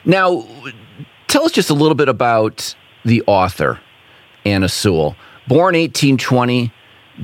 Now, 0.06 0.46
tell 1.28 1.46
us 1.46 1.52
just 1.52 1.70
a 1.70 1.74
little 1.74 1.96
bit 1.96 2.10
about 2.10 2.76
the 3.06 3.24
author, 3.26 3.80
Anna 4.46 4.70
Sewell. 4.70 5.16
Born 5.48 5.76
1820, 5.76 6.74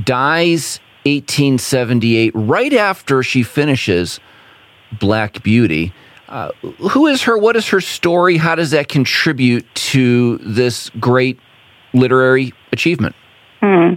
dies 0.04 0.80
1878, 1.06 2.32
right 2.34 2.74
after 2.74 3.22
she 3.22 3.44
finishes 3.44 4.22
Black 4.98 5.44
Beauty. 5.44 5.94
Uh, 6.30 6.52
who 6.90 7.08
is 7.08 7.24
her? 7.24 7.38
What 7.38 7.58
is 7.58 7.68
her 7.68 7.82
story? 7.82 8.38
How 8.38 8.56
does 8.56 8.72
that 8.72 8.88
contribute 8.88 9.66
to 9.76 10.38
this 10.38 10.90
great 10.92 11.38
literary 11.94 12.54
achievement. 12.72 13.16
Hmm. 13.60 13.94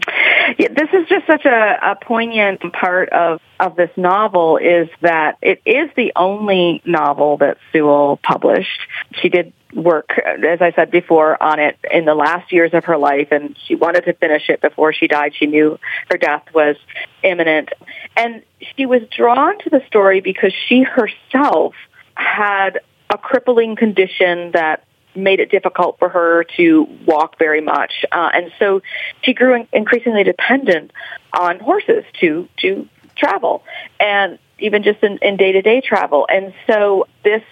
Yeah, 0.59 0.69
this 0.69 0.89
is 0.93 1.09
just 1.09 1.27
such 1.27 1.45
a, 1.45 1.79
a 1.83 1.97
poignant 1.97 2.61
part 2.73 3.09
of, 3.09 3.41
of 3.59 3.75
this 3.75 3.91
novel 3.97 4.59
is 4.59 4.89
that 5.01 5.39
it 5.43 5.61
is 5.67 5.91
the 5.97 6.13
only 6.15 6.83
novel 6.85 7.39
that 7.39 7.59
Sewell 7.73 8.19
published. 8.23 8.81
She 9.21 9.29
did 9.29 9.53
work, 9.75 10.11
as 10.25 10.63
I 10.63 10.73
said 10.73 10.93
before, 10.93 11.41
on 11.43 11.59
it 11.59 11.77
in 11.93 12.05
the 12.05 12.15
last 12.15 12.53
years 12.53 12.73
of 12.75 12.85
her 12.85 12.97
life, 12.97 13.29
and 13.33 13.59
she 13.67 13.75
wanted 13.75 14.05
to 14.05 14.13
finish 14.15 14.49
it 14.49 14.61
before 14.61 14.93
she 14.93 15.09
died. 15.09 15.35
She 15.37 15.47
knew 15.47 15.79
her 16.11 16.17
death 16.17 16.45
was 16.55 16.77
imminent. 17.25 17.71
And 18.17 18.43
she 18.77 18.87
was 18.87 19.03
drawn 19.17 19.59
to 19.59 19.71
the 19.71 19.83
story 19.89 20.21
because 20.21 20.53
she 20.69 20.85
herself 20.85 21.75
had 22.15 22.81
a 23.11 23.19
crippling 23.19 23.77
condition 23.77 24.53
that 24.53 24.85
made 25.17 25.41
it 25.41 25.51
difficult 25.51 25.99
for 25.99 26.09
her 26.09 26.45
to 26.57 26.87
walk 27.07 27.39
very 27.39 27.61
much. 27.61 28.05
Uh, 28.13 28.31
and 28.33 28.53
so 28.59 28.83
she 29.23 29.33
grew 29.35 29.67
increasingly 29.73 30.25
dependent 30.25 30.93
on 31.33 31.61
horses 31.61 32.05
to, 32.21 32.49
to 32.59 32.89
travel 33.17 33.63
and 33.99 34.39
even 34.59 34.83
just 34.83 35.03
in, 35.03 35.19
in 35.19 35.37
day-to-day 35.37 35.81
travel. 35.81 36.27
And 36.31 36.55
so 36.67 37.07
this 37.25 37.43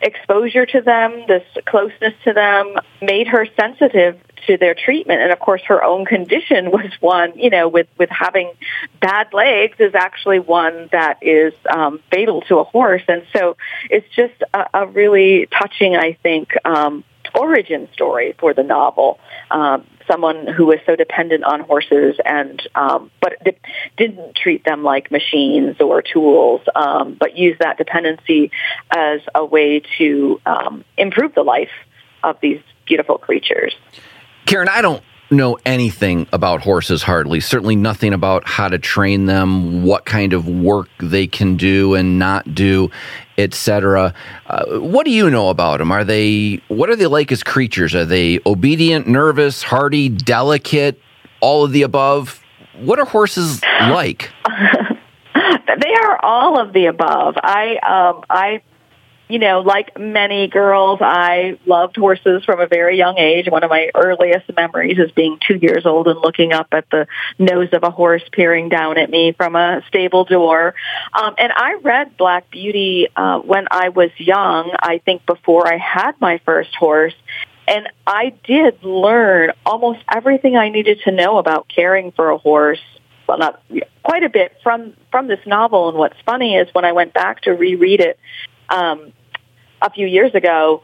exposure 0.00 0.66
to 0.66 0.80
them, 0.80 1.24
this 1.26 1.44
closeness 1.66 2.14
to 2.24 2.32
them 2.32 2.76
made 3.00 3.26
her 3.28 3.46
sensitive 3.58 4.18
to 4.46 4.58
their 4.58 4.74
treatment. 4.74 5.22
And 5.22 5.32
of 5.32 5.38
course, 5.38 5.62
her 5.66 5.82
own 5.82 6.04
condition 6.04 6.70
was 6.70 6.90
one, 7.00 7.38
you 7.38 7.48
know, 7.48 7.68
with, 7.68 7.86
with 7.98 8.10
having 8.10 8.52
bad 9.00 9.32
legs 9.32 9.76
is 9.78 9.94
actually 9.94 10.40
one 10.40 10.90
that 10.92 11.18
is 11.22 11.54
um, 11.70 12.00
fatal 12.10 12.42
to 12.42 12.58
a 12.58 12.64
horse. 12.64 13.02
And 13.08 13.24
so 13.34 13.56
it's 13.88 14.06
just 14.14 14.34
a, 14.52 14.82
a 14.82 14.86
really 14.86 15.46
touching, 15.46 15.96
I 15.96 16.18
think, 16.22 16.52
um, 16.64 17.04
origin 17.38 17.88
story 17.92 18.34
for 18.38 18.54
the 18.54 18.62
novel. 18.62 19.18
Um, 19.50 19.86
someone 20.10 20.46
who 20.46 20.66
was 20.66 20.78
so 20.86 20.96
dependent 20.96 21.44
on 21.44 21.60
horses 21.60 22.16
and 22.24 22.62
um, 22.74 23.10
but 23.20 23.32
di- 23.44 23.58
didn't 23.96 24.36
treat 24.36 24.64
them 24.64 24.82
like 24.82 25.10
machines 25.10 25.76
or 25.80 26.02
tools, 26.02 26.60
um, 26.74 27.16
but 27.18 27.36
used 27.36 27.60
that 27.60 27.78
dependency 27.78 28.50
as 28.90 29.20
a 29.34 29.44
way 29.44 29.82
to 29.98 30.40
um, 30.46 30.84
improve 30.96 31.34
the 31.34 31.42
life 31.42 31.72
of 32.22 32.36
these 32.40 32.60
beautiful 32.86 33.18
creatures. 33.18 33.74
Karen, 34.46 34.68
I 34.68 34.82
don't 34.82 35.02
know 35.30 35.58
anything 35.64 36.26
about 36.32 36.60
horses 36.60 37.02
hardly 37.02 37.40
certainly 37.40 37.74
nothing 37.74 38.12
about 38.12 38.46
how 38.46 38.68
to 38.68 38.78
train 38.78 39.24
them 39.24 39.82
what 39.82 40.04
kind 40.04 40.32
of 40.32 40.46
work 40.46 40.88
they 41.00 41.26
can 41.26 41.56
do 41.56 41.94
and 41.94 42.18
not 42.18 42.54
do 42.54 42.90
etc 43.38 44.14
uh, 44.46 44.78
what 44.78 45.04
do 45.04 45.10
you 45.10 45.30
know 45.30 45.48
about 45.48 45.78
them 45.78 45.90
are 45.90 46.04
they 46.04 46.60
what 46.68 46.90
are 46.90 46.96
they 46.96 47.06
like 47.06 47.32
as 47.32 47.42
creatures? 47.42 47.94
Are 47.94 48.04
they 48.04 48.40
obedient 48.46 49.06
nervous 49.06 49.62
hardy 49.62 50.08
delicate 50.08 51.00
all 51.40 51.64
of 51.64 51.72
the 51.72 51.82
above? 51.82 52.40
What 52.76 52.98
are 52.98 53.06
horses 53.06 53.62
like? 53.62 54.30
They 55.34 55.92
are 55.92 56.24
all 56.24 56.60
of 56.60 56.72
the 56.72 56.86
above. 56.86 57.34
I 57.42 57.76
um 57.78 58.24
i 58.30 58.60
you 59.28 59.38
know, 59.38 59.60
like 59.60 59.98
many 59.98 60.48
girls, 60.48 60.98
I 61.00 61.58
loved 61.64 61.96
horses 61.96 62.44
from 62.44 62.60
a 62.60 62.66
very 62.66 62.98
young 62.98 63.16
age. 63.18 63.48
One 63.48 63.64
of 63.64 63.70
my 63.70 63.90
earliest 63.94 64.54
memories 64.54 64.98
is 64.98 65.10
being 65.12 65.38
two 65.46 65.56
years 65.56 65.86
old 65.86 66.08
and 66.08 66.20
looking 66.20 66.52
up 66.52 66.68
at 66.72 66.90
the 66.90 67.06
nose 67.38 67.70
of 67.72 67.84
a 67.84 67.90
horse 67.90 68.22
peering 68.32 68.68
down 68.68 68.98
at 68.98 69.08
me 69.08 69.32
from 69.32 69.56
a 69.56 69.82
stable 69.88 70.24
door. 70.24 70.74
Um, 71.14 71.34
and 71.38 71.52
I 71.52 71.74
read 71.82 72.16
Black 72.18 72.50
Beauty 72.50 73.08
uh, 73.16 73.38
when 73.38 73.66
I 73.70 73.88
was 73.88 74.10
young, 74.18 74.72
I 74.78 74.98
think 74.98 75.24
before 75.24 75.66
I 75.66 75.78
had 75.78 76.20
my 76.20 76.38
first 76.44 76.74
horse. 76.74 77.14
And 77.66 77.88
I 78.06 78.34
did 78.44 78.84
learn 78.84 79.52
almost 79.64 80.00
everything 80.12 80.54
I 80.54 80.68
needed 80.68 81.00
to 81.04 81.12
know 81.12 81.38
about 81.38 81.66
caring 81.74 82.12
for 82.12 82.28
a 82.28 82.36
horse 82.36 82.80
well, 83.26 83.38
not 83.38 83.62
quite 84.02 84.22
a 84.22 84.28
bit 84.28 84.52
from 84.62 84.94
from 85.10 85.28
this 85.28 85.40
novel. 85.46 85.88
And 85.88 85.98
what's 85.98 86.20
funny 86.26 86.56
is 86.56 86.68
when 86.72 86.84
I 86.84 86.92
went 86.92 87.14
back 87.14 87.42
to 87.42 87.52
reread 87.52 88.00
it 88.00 88.18
um, 88.68 89.12
a 89.80 89.90
few 89.90 90.06
years 90.06 90.34
ago 90.34 90.82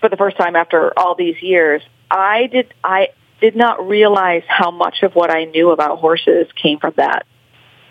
for 0.00 0.08
the 0.08 0.16
first 0.16 0.36
time 0.36 0.56
after 0.56 0.92
all 0.98 1.14
these 1.14 1.40
years, 1.42 1.82
I 2.10 2.46
did 2.46 2.72
I 2.82 3.08
did 3.40 3.56
not 3.56 3.86
realize 3.86 4.42
how 4.46 4.70
much 4.70 5.02
of 5.02 5.14
what 5.14 5.30
I 5.30 5.44
knew 5.44 5.70
about 5.70 5.98
horses 5.98 6.46
came 6.60 6.78
from 6.78 6.94
that 6.96 7.26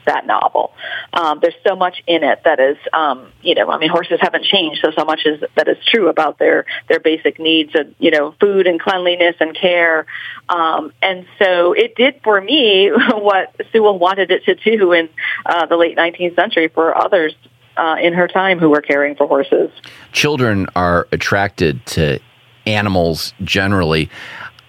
that 0.05 0.25
novel. 0.25 0.73
Um, 1.13 1.39
there's 1.41 1.55
so 1.65 1.75
much 1.75 2.03
in 2.07 2.23
it 2.23 2.41
that 2.45 2.59
is, 2.59 2.77
um, 2.91 3.31
you 3.41 3.55
know, 3.55 3.69
I 3.69 3.77
mean, 3.77 3.89
horses 3.89 4.19
haven't 4.21 4.45
changed, 4.45 4.81
so 4.83 4.91
so 4.97 5.05
much 5.05 5.21
is 5.25 5.43
that 5.55 5.67
is 5.67 5.77
true 5.85 6.09
about 6.09 6.39
their 6.39 6.65
their 6.89 6.99
basic 6.99 7.39
needs 7.39 7.73
of, 7.75 7.87
you 7.99 8.11
know, 8.11 8.35
food 8.39 8.67
and 8.67 8.79
cleanliness 8.79 9.35
and 9.39 9.55
care. 9.55 10.05
Um, 10.49 10.91
and 11.01 11.25
so 11.41 11.73
it 11.73 11.95
did 11.95 12.21
for 12.23 12.39
me 12.39 12.91
what 13.13 13.55
Sewell 13.71 13.97
wanted 13.97 14.31
it 14.31 14.45
to 14.45 14.55
do 14.55 14.91
in 14.91 15.09
uh, 15.45 15.65
the 15.65 15.77
late 15.77 15.97
19th 15.97 16.35
century 16.35 16.67
for 16.67 16.97
others 16.97 17.33
uh, 17.77 17.97
in 18.01 18.13
her 18.13 18.27
time 18.27 18.59
who 18.59 18.69
were 18.69 18.81
caring 18.81 19.15
for 19.15 19.27
horses. 19.27 19.71
Children 20.11 20.67
are 20.75 21.07
attracted 21.11 21.85
to 21.87 22.19
animals 22.65 23.33
generally. 23.43 24.09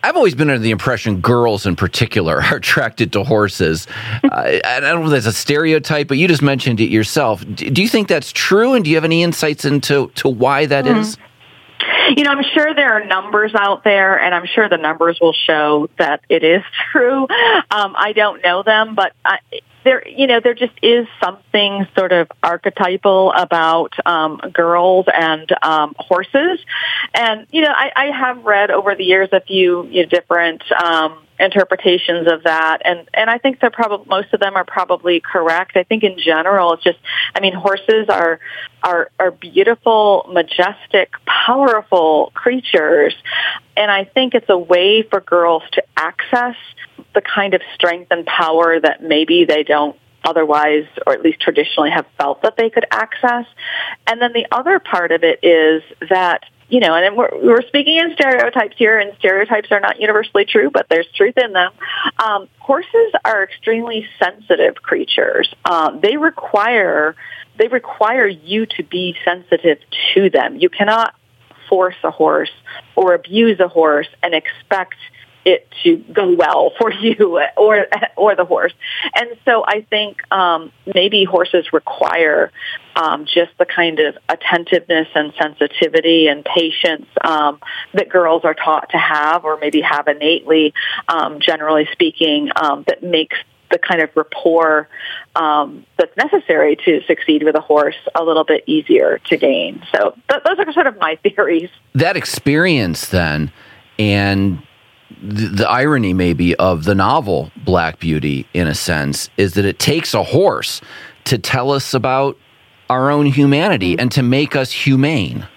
I've 0.02 0.16
always 0.16 0.34
been 0.34 0.50
under 0.50 0.60
the 0.60 0.70
impression 0.70 1.22
girls 1.22 1.64
in 1.64 1.76
particular 1.76 2.42
are 2.42 2.56
attracted 2.56 3.12
to 3.14 3.24
horses. 3.24 3.86
uh, 4.24 4.28
I 4.64 4.80
don't 4.80 5.00
know 5.00 5.06
if 5.06 5.10
that's 5.10 5.26
a 5.26 5.32
stereotype, 5.32 6.08
but 6.08 6.18
you 6.18 6.28
just 6.28 6.42
mentioned 6.42 6.80
it 6.80 6.90
yourself. 6.90 7.44
Do 7.54 7.80
you 7.80 7.88
think 7.88 8.08
that's 8.08 8.30
true? 8.30 8.74
And 8.74 8.84
do 8.84 8.90
you 8.90 8.96
have 8.96 9.04
any 9.04 9.22
insights 9.22 9.64
into 9.64 10.10
to 10.16 10.28
why 10.28 10.66
that 10.66 10.84
mm-hmm. 10.84 11.00
is? 11.00 11.16
You 12.16 12.24
know, 12.24 12.32
I'm 12.32 12.44
sure 12.54 12.74
there 12.74 12.92
are 12.92 13.04
numbers 13.04 13.54
out 13.54 13.82
there, 13.82 14.20
and 14.20 14.34
I'm 14.34 14.46
sure 14.46 14.68
the 14.68 14.76
numbers 14.76 15.18
will 15.20 15.32
show 15.32 15.88
that 15.98 16.20
it 16.28 16.44
is 16.44 16.62
true. 16.92 17.22
Um, 17.22 17.94
I 17.96 18.12
don't 18.14 18.42
know 18.42 18.62
them, 18.62 18.94
but 18.94 19.14
I, 19.24 19.38
there, 19.84 20.06
you 20.08 20.26
know, 20.26 20.40
there 20.40 20.54
just 20.54 20.72
is 20.82 21.06
something 21.22 21.86
sort 21.96 22.12
of 22.12 22.30
archetypal 22.42 23.32
about 23.32 23.94
um, 24.06 24.40
girls 24.52 25.06
and 25.12 25.48
um, 25.62 25.94
horses, 25.98 26.58
and 27.14 27.46
you 27.50 27.62
know, 27.62 27.72
I, 27.72 27.92
I 27.94 28.04
have 28.06 28.44
read 28.44 28.70
over 28.70 28.94
the 28.94 29.04
years 29.04 29.28
a 29.32 29.40
few 29.40 29.86
you 29.86 30.02
know, 30.02 30.08
different. 30.08 30.62
Um, 30.72 31.23
interpretations 31.44 32.26
of 32.30 32.44
that 32.44 32.78
and 32.84 33.08
and 33.12 33.30
I 33.30 33.38
think 33.38 33.60
they're 33.60 33.70
probably 33.70 34.06
most 34.08 34.32
of 34.32 34.40
them 34.40 34.56
are 34.56 34.64
probably 34.64 35.20
correct. 35.20 35.76
I 35.76 35.84
think 35.84 36.02
in 36.02 36.18
general 36.18 36.72
it's 36.74 36.84
just 36.84 36.98
I 37.34 37.40
mean 37.40 37.54
horses 37.54 38.06
are 38.08 38.40
are 38.82 39.10
are 39.18 39.30
beautiful, 39.30 40.26
majestic, 40.32 41.12
powerful 41.26 42.32
creatures 42.34 43.14
and 43.76 43.90
I 43.90 44.04
think 44.04 44.34
it's 44.34 44.48
a 44.48 44.58
way 44.58 45.02
for 45.02 45.20
girls 45.20 45.62
to 45.72 45.84
access 45.96 46.56
the 47.14 47.20
kind 47.20 47.54
of 47.54 47.62
strength 47.74 48.10
and 48.10 48.26
power 48.26 48.80
that 48.80 49.02
maybe 49.02 49.44
they 49.44 49.62
don't 49.62 49.96
otherwise, 50.24 50.86
or 51.06 51.12
at 51.12 51.22
least 51.22 51.40
traditionally, 51.40 51.90
have 51.90 52.06
felt 52.18 52.42
that 52.42 52.56
they 52.56 52.70
could 52.70 52.86
access. 52.90 53.44
And 54.06 54.20
then 54.20 54.32
the 54.32 54.46
other 54.50 54.78
part 54.78 55.12
of 55.12 55.22
it 55.22 55.40
is 55.42 55.82
that 56.08 56.44
you 56.68 56.80
know, 56.80 56.94
and 56.94 57.16
we're, 57.16 57.30
we're 57.42 57.62
speaking 57.62 57.98
in 57.98 58.14
stereotypes 58.14 58.76
here, 58.76 58.98
and 58.98 59.12
stereotypes 59.18 59.70
are 59.70 59.80
not 59.80 60.00
universally 60.00 60.44
true, 60.44 60.70
but 60.70 60.86
there's 60.88 61.06
truth 61.14 61.36
in 61.36 61.52
them. 61.52 61.72
Um, 62.24 62.48
horses 62.58 63.12
are 63.24 63.44
extremely 63.44 64.06
sensitive 64.18 64.76
creatures. 64.76 65.52
Uh, 65.64 65.98
they 65.98 66.16
require 66.16 67.16
they 67.56 67.68
require 67.68 68.26
you 68.26 68.66
to 68.66 68.82
be 68.82 69.14
sensitive 69.24 69.78
to 70.14 70.28
them. 70.28 70.56
You 70.56 70.68
cannot 70.68 71.14
force 71.68 71.94
a 72.02 72.10
horse 72.10 72.50
or 72.96 73.14
abuse 73.14 73.60
a 73.60 73.68
horse 73.68 74.08
and 74.22 74.34
expect 74.34 74.96
it 75.44 75.68
to 75.82 75.96
go 75.96 76.32
well 76.32 76.72
for 76.78 76.92
you 77.00 77.40
or 77.56 77.86
or 78.16 78.36
the 78.36 78.44
horse. 78.44 78.72
And 79.14 79.30
so 79.44 79.64
I 79.66 79.82
think 79.82 80.20
um, 80.32 80.72
maybe 80.92 81.24
horses 81.24 81.72
require 81.72 82.50
um, 82.96 83.26
just 83.26 83.50
the 83.58 83.66
kind 83.66 83.98
of 84.00 84.16
attentiveness 84.28 85.08
and 85.14 85.32
sensitivity 85.40 86.28
and 86.28 86.44
patience 86.44 87.06
um, 87.22 87.58
that 87.92 88.08
girls 88.08 88.44
are 88.44 88.54
taught 88.54 88.90
to 88.90 88.98
have, 88.98 89.44
or 89.44 89.58
maybe 89.58 89.80
have 89.80 90.06
innately, 90.06 90.72
um, 91.08 91.40
generally 91.40 91.88
speaking, 91.92 92.50
um, 92.54 92.84
that 92.86 93.02
makes 93.02 93.36
the 93.70 93.78
kind 93.78 94.00
of 94.00 94.10
rapport 94.14 94.88
um, 95.34 95.84
that's 95.98 96.16
necessary 96.16 96.76
to 96.84 97.00
succeed 97.06 97.42
with 97.42 97.56
a 97.56 97.60
horse 97.60 97.96
a 98.14 98.22
little 98.22 98.44
bit 98.44 98.62
easier 98.66 99.18
to 99.24 99.36
gain. 99.36 99.82
So 99.92 100.14
th- 100.30 100.42
those 100.44 100.58
are 100.58 100.72
sort 100.72 100.86
of 100.86 100.98
my 100.98 101.16
theories. 101.22 101.70
That 101.94 102.16
experience, 102.16 103.08
then, 103.08 103.50
and 103.98 104.62
the, 105.24 105.48
the 105.48 105.68
irony 105.68 106.12
maybe 106.12 106.54
of 106.56 106.84
the 106.84 106.94
novel 106.94 107.50
Black 107.64 107.98
Beauty, 107.98 108.46
in 108.52 108.68
a 108.68 108.74
sense, 108.74 109.30
is 109.36 109.54
that 109.54 109.64
it 109.64 109.78
takes 109.78 110.14
a 110.14 110.22
horse 110.22 110.80
to 111.24 111.38
tell 111.38 111.70
us 111.70 111.94
about 111.94 112.36
our 112.90 113.10
own 113.10 113.26
humanity 113.26 113.98
and 113.98 114.12
to 114.12 114.22
make 114.22 114.54
us 114.54 114.70
humane. 114.70 115.48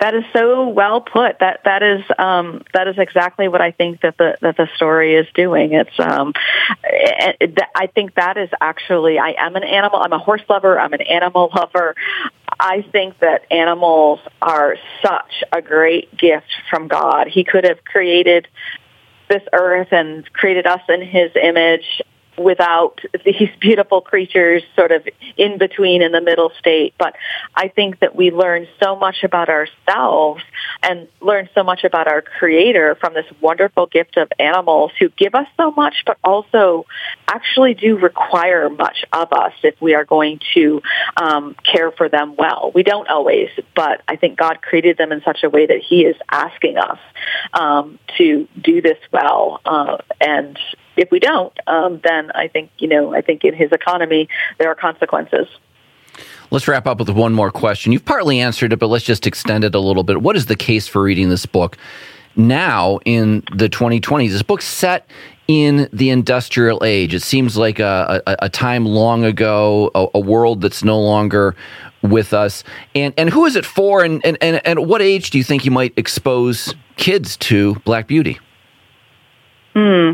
That 0.00 0.14
is 0.14 0.24
so 0.34 0.68
well 0.68 1.00
put. 1.00 1.38
That 1.38 1.60
that 1.64 1.82
is 1.82 2.02
um, 2.18 2.62
that 2.74 2.88
is 2.88 2.96
exactly 2.98 3.48
what 3.48 3.62
I 3.62 3.70
think 3.70 4.02
that 4.02 4.18
the 4.18 4.36
that 4.42 4.56
the 4.56 4.68
story 4.76 5.14
is 5.14 5.26
doing. 5.34 5.72
It's 5.72 5.98
um, 5.98 6.34
I 6.84 7.86
think 7.94 8.14
that 8.16 8.36
is 8.36 8.50
actually 8.60 9.18
I 9.18 9.34
am 9.38 9.56
an 9.56 9.64
animal. 9.64 10.00
I'm 10.00 10.12
a 10.12 10.18
horse 10.18 10.42
lover. 10.48 10.78
I'm 10.78 10.92
an 10.92 11.00
animal 11.00 11.50
lover. 11.54 11.94
I 12.60 12.82
think 12.92 13.18
that 13.20 13.50
animals 13.50 14.20
are 14.42 14.76
such 15.00 15.42
a 15.52 15.62
great 15.62 16.14
gift 16.16 16.52
from 16.68 16.88
God. 16.88 17.28
He 17.28 17.44
could 17.44 17.64
have 17.64 17.82
created 17.84 18.46
this 19.34 19.48
earth 19.52 19.88
and 19.90 20.30
created 20.32 20.66
us 20.66 20.80
in 20.88 21.02
his 21.02 21.30
image 21.42 22.02
without 22.36 23.00
these 23.24 23.50
beautiful 23.60 24.00
creatures 24.00 24.62
sort 24.76 24.92
of 24.92 25.06
in 25.36 25.58
between 25.58 26.02
in 26.02 26.12
the 26.12 26.20
middle 26.20 26.50
state. 26.58 26.94
But 26.98 27.14
I 27.54 27.68
think 27.68 28.00
that 28.00 28.14
we 28.14 28.30
learn 28.30 28.66
so 28.82 28.96
much 28.96 29.22
about 29.22 29.48
ourselves 29.48 30.42
and 30.82 31.08
learn 31.20 31.48
so 31.54 31.62
much 31.62 31.84
about 31.84 32.08
our 32.08 32.22
creator 32.22 32.94
from 32.96 33.14
this 33.14 33.26
wonderful 33.40 33.86
gift 33.86 34.16
of 34.16 34.28
animals 34.38 34.92
who 34.98 35.08
give 35.10 35.34
us 35.34 35.46
so 35.56 35.70
much, 35.70 35.94
but 36.06 36.18
also 36.22 36.86
actually 37.28 37.74
do 37.74 37.96
require 37.96 38.68
much 38.68 39.04
of 39.12 39.32
us 39.32 39.52
if 39.62 39.80
we 39.80 39.94
are 39.94 40.04
going 40.04 40.40
to 40.54 40.82
um, 41.16 41.56
care 41.70 41.90
for 41.90 42.08
them 42.08 42.36
well. 42.36 42.72
We 42.74 42.82
don't 42.82 43.08
always, 43.08 43.48
but 43.74 44.02
I 44.08 44.16
think 44.16 44.38
God 44.38 44.60
created 44.62 44.98
them 44.98 45.12
in 45.12 45.22
such 45.22 45.42
a 45.42 45.50
way 45.50 45.66
that 45.66 45.80
he 45.80 46.02
is 46.04 46.16
asking 46.30 46.78
us 46.78 46.98
um, 47.52 47.98
to 48.18 48.48
do 48.60 48.82
this 48.82 48.98
well. 49.12 49.60
Uh, 49.64 49.98
and 50.20 50.58
if 50.96 51.10
we 51.10 51.18
don't, 51.18 51.52
um, 51.66 52.00
then 52.04 52.30
I 52.32 52.48
think 52.48 52.70
you 52.78 52.88
know 52.88 53.14
I 53.14 53.20
think 53.20 53.44
in 53.44 53.54
his 53.54 53.72
economy 53.72 54.28
there 54.58 54.68
are 54.68 54.74
consequences. 54.74 55.48
Let's 56.50 56.68
wrap 56.68 56.86
up 56.86 56.98
with 56.98 57.08
one 57.08 57.32
more 57.32 57.50
question. 57.50 57.92
You've 57.92 58.04
partly 58.04 58.40
answered 58.40 58.72
it, 58.72 58.78
but 58.78 58.86
let's 58.86 59.04
just 59.04 59.26
extend 59.26 59.64
it 59.64 59.74
a 59.74 59.80
little 59.80 60.04
bit. 60.04 60.22
What 60.22 60.36
is 60.36 60.46
the 60.46 60.56
case 60.56 60.86
for 60.86 61.02
reading 61.02 61.28
this 61.28 61.46
book 61.46 61.76
now 62.36 63.00
in 63.04 63.42
the 63.52 63.68
2020s? 63.68 64.30
This 64.30 64.42
book's 64.42 64.66
set 64.66 65.08
in 65.48 65.88
the 65.92 66.10
industrial 66.10 66.84
age. 66.84 67.14
It 67.14 67.22
seems 67.22 67.56
like 67.56 67.78
a, 67.78 68.22
a, 68.26 68.36
a 68.42 68.48
time 68.48 68.86
long 68.86 69.24
ago, 69.24 69.90
a, 69.94 70.06
a, 70.14 70.20
world 70.20 70.60
that's 70.60 70.84
no 70.84 71.00
longer 71.00 71.54
with 72.02 72.32
us. 72.32 72.64
And 72.94 73.12
and 73.16 73.30
who 73.30 73.44
is 73.46 73.56
it 73.56 73.66
for? 73.66 74.04
And, 74.04 74.24
and 74.24 74.38
and 74.40 74.60
and 74.64 74.86
what 74.86 75.02
age 75.02 75.30
do 75.30 75.38
you 75.38 75.44
think 75.44 75.64
you 75.64 75.70
might 75.70 75.92
expose 75.96 76.74
kids 76.96 77.36
to 77.38 77.74
Black 77.84 78.06
Beauty? 78.06 78.38
Hmm. 79.74 80.12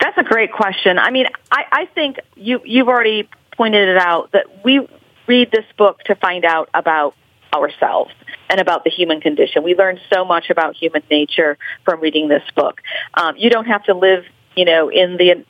That's 0.00 0.16
a 0.18 0.24
great 0.24 0.52
question. 0.52 0.98
I 0.98 1.10
mean, 1.10 1.26
I, 1.50 1.64
I 1.70 1.86
think 1.86 2.18
you, 2.34 2.60
you've 2.64 2.88
already 2.88 3.28
pointed 3.56 3.88
it 3.88 3.98
out 3.98 4.32
that 4.32 4.64
we 4.64 4.88
read 5.26 5.50
this 5.52 5.66
book 5.76 6.00
to 6.04 6.14
find 6.14 6.44
out 6.44 6.70
about 6.72 7.14
ourselves 7.54 8.12
and 8.48 8.60
about 8.60 8.84
the 8.84 8.90
human 8.90 9.20
condition. 9.20 9.62
We 9.62 9.74
learn 9.74 10.00
so 10.12 10.24
much 10.24 10.50
about 10.50 10.76
human 10.76 11.02
nature 11.10 11.58
from 11.84 12.00
reading 12.00 12.28
this 12.28 12.42
book. 12.54 12.80
Um, 13.14 13.36
you 13.36 13.50
don't 13.50 13.66
have 13.66 13.84
to 13.84 13.94
live, 13.94 14.24
you 14.56 14.64
know, 14.64 14.88
in 14.90 15.16
the 15.16 15.44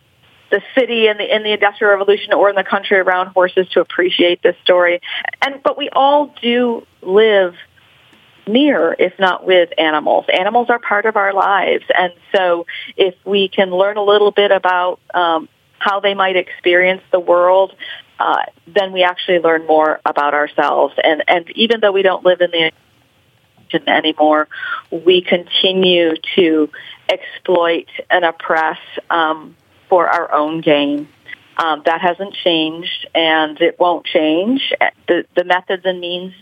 the 0.51 0.61
city 0.77 1.07
and 1.07 1.21
the 1.21 1.35
in 1.35 1.45
the 1.45 1.53
industrial 1.53 1.93
revolution 1.93 2.33
or 2.33 2.51
in 2.51 2.57
the 2.57 2.65
country 2.65 2.99
around 2.99 3.29
horses 3.29 3.69
to 3.73 3.81
appreciate 3.81 4.43
this 4.43 4.57
story. 4.65 5.01
And 5.45 5.63
but 5.63 5.79
we 5.79 5.89
all 5.91 6.35
do 6.43 6.87
live 7.03 7.55
near, 8.53 8.95
if 8.99 9.19
not 9.19 9.47
with 9.47 9.71
animals. 9.79 10.27
Animals 10.33 10.69
are 10.71 10.79
part 10.79 11.07
of 11.07 11.17
our 11.17 11.33
lives. 11.33 11.85
And 11.97 12.13
so 12.35 12.67
if 12.97 13.15
we 13.25 13.49
can 13.49 13.71
learn 13.71 13.97
a 13.97 14.05
little 14.05 14.31
bit 14.31 14.51
about 14.51 15.01
um, 15.15 15.49
how 15.79 16.01
they 16.01 16.15
might 16.15 16.37
experience 16.37 17.03
the 17.11 17.21
world, 17.21 17.75
uh, 18.19 18.43
then 18.67 18.93
we 18.93 19.03
actually 19.03 19.39
learn 19.39 19.67
more 19.67 20.01
about 20.05 20.35
ourselves. 20.35 20.95
And, 21.03 21.25
and 21.27 21.51
even 21.57 21.81
though 21.81 21.93
we 21.93 22.03
don't 22.03 22.25
live 22.25 22.41
in 22.41 22.51
the 22.51 22.71
anymore, 23.87 24.49
we 24.91 25.23
continue 25.23 26.15
to 26.35 26.71
exploit 27.09 27.89
and 28.11 28.25
oppress 28.25 28.79
um, 29.09 29.57
for 29.89 30.09
our 30.09 30.33
own 30.33 30.61
gain. 30.61 31.09
Um, 31.57 31.83
that 31.85 32.01
hasn't 32.01 32.35
changed, 32.43 33.07
and 33.15 33.61
it 33.61 33.79
won't 33.79 34.07
change. 34.07 34.73
The, 35.09 35.27
the 35.37 35.45
methods 35.45 35.83
and 35.85 36.01
means 36.01 36.33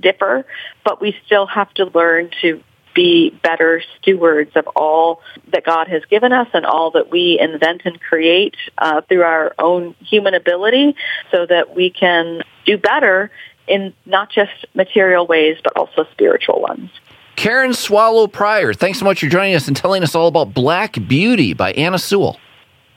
differ, 0.00 0.46
but 0.84 1.00
we 1.00 1.16
still 1.26 1.46
have 1.46 1.72
to 1.74 1.84
learn 1.86 2.30
to 2.42 2.62
be 2.94 3.30
better 3.42 3.82
stewards 3.98 4.50
of 4.56 4.66
all 4.74 5.20
that 5.52 5.64
God 5.64 5.88
has 5.88 6.04
given 6.06 6.32
us 6.32 6.48
and 6.52 6.66
all 6.66 6.90
that 6.92 7.10
we 7.10 7.38
invent 7.40 7.82
and 7.84 8.00
create 8.00 8.56
uh, 8.78 9.00
through 9.02 9.22
our 9.22 9.54
own 9.58 9.94
human 10.00 10.34
ability 10.34 10.96
so 11.30 11.46
that 11.46 11.74
we 11.74 11.90
can 11.90 12.42
do 12.66 12.76
better 12.76 13.30
in 13.68 13.94
not 14.06 14.30
just 14.30 14.66
material 14.74 15.26
ways, 15.26 15.58
but 15.62 15.76
also 15.76 16.04
spiritual 16.12 16.60
ones. 16.60 16.90
Karen 17.36 17.72
Swallow 17.72 18.26
Prior, 18.26 18.74
thanks 18.74 18.98
so 18.98 19.04
much 19.04 19.20
for 19.20 19.26
joining 19.26 19.54
us 19.54 19.68
and 19.68 19.76
telling 19.76 20.02
us 20.02 20.14
all 20.14 20.28
about 20.28 20.52
Black 20.52 20.96
Beauty 21.08 21.54
by 21.54 21.72
Anna 21.72 21.98
Sewell. 21.98 22.38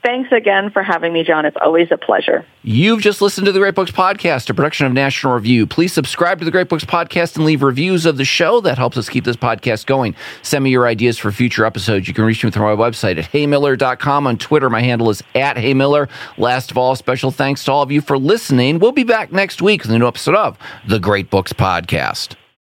Thanks 0.04 0.30
again 0.32 0.70
for 0.70 0.82
having 0.82 1.14
me, 1.14 1.24
John. 1.24 1.46
It's 1.46 1.56
always 1.58 1.88
a 1.90 1.96
pleasure. 1.96 2.44
You've 2.62 3.00
just 3.00 3.22
listened 3.22 3.46
to 3.46 3.52
the 3.52 3.58
Great 3.58 3.74
Books 3.74 3.90
Podcast, 3.90 4.50
a 4.50 4.54
production 4.54 4.86
of 4.86 4.92
National 4.92 5.32
Review. 5.32 5.66
Please 5.66 5.94
subscribe 5.94 6.40
to 6.40 6.44
the 6.44 6.50
Great 6.50 6.68
Books 6.68 6.84
Podcast 6.84 7.36
and 7.36 7.46
leave 7.46 7.62
reviews 7.62 8.04
of 8.04 8.18
the 8.18 8.24
show. 8.26 8.60
That 8.60 8.76
helps 8.76 8.98
us 8.98 9.08
keep 9.08 9.24
this 9.24 9.36
podcast 9.36 9.86
going. 9.86 10.14
Send 10.42 10.62
me 10.62 10.68
your 10.68 10.86
ideas 10.86 11.16
for 11.16 11.32
future 11.32 11.64
episodes. 11.64 12.06
You 12.06 12.12
can 12.12 12.24
reach 12.24 12.44
me 12.44 12.50
through 12.50 12.76
my 12.76 12.84
website 12.84 13.16
at 13.16 13.32
heymiller.com. 13.32 14.26
On 14.26 14.36
Twitter, 14.36 14.68
my 14.68 14.82
handle 14.82 15.08
is 15.08 15.22
at 15.34 15.56
heymiller. 15.56 16.10
Last 16.36 16.70
of 16.70 16.76
all, 16.76 16.94
special 16.96 17.30
thanks 17.30 17.64
to 17.64 17.72
all 17.72 17.82
of 17.82 17.90
you 17.90 18.02
for 18.02 18.18
listening. 18.18 18.80
We'll 18.80 18.92
be 18.92 19.04
back 19.04 19.32
next 19.32 19.62
week 19.62 19.84
with 19.84 19.90
a 19.90 19.98
new 19.98 20.06
episode 20.06 20.34
of 20.34 20.58
the 20.86 20.98
Great 20.98 21.30
Books 21.30 21.54
Podcast. 21.54 22.36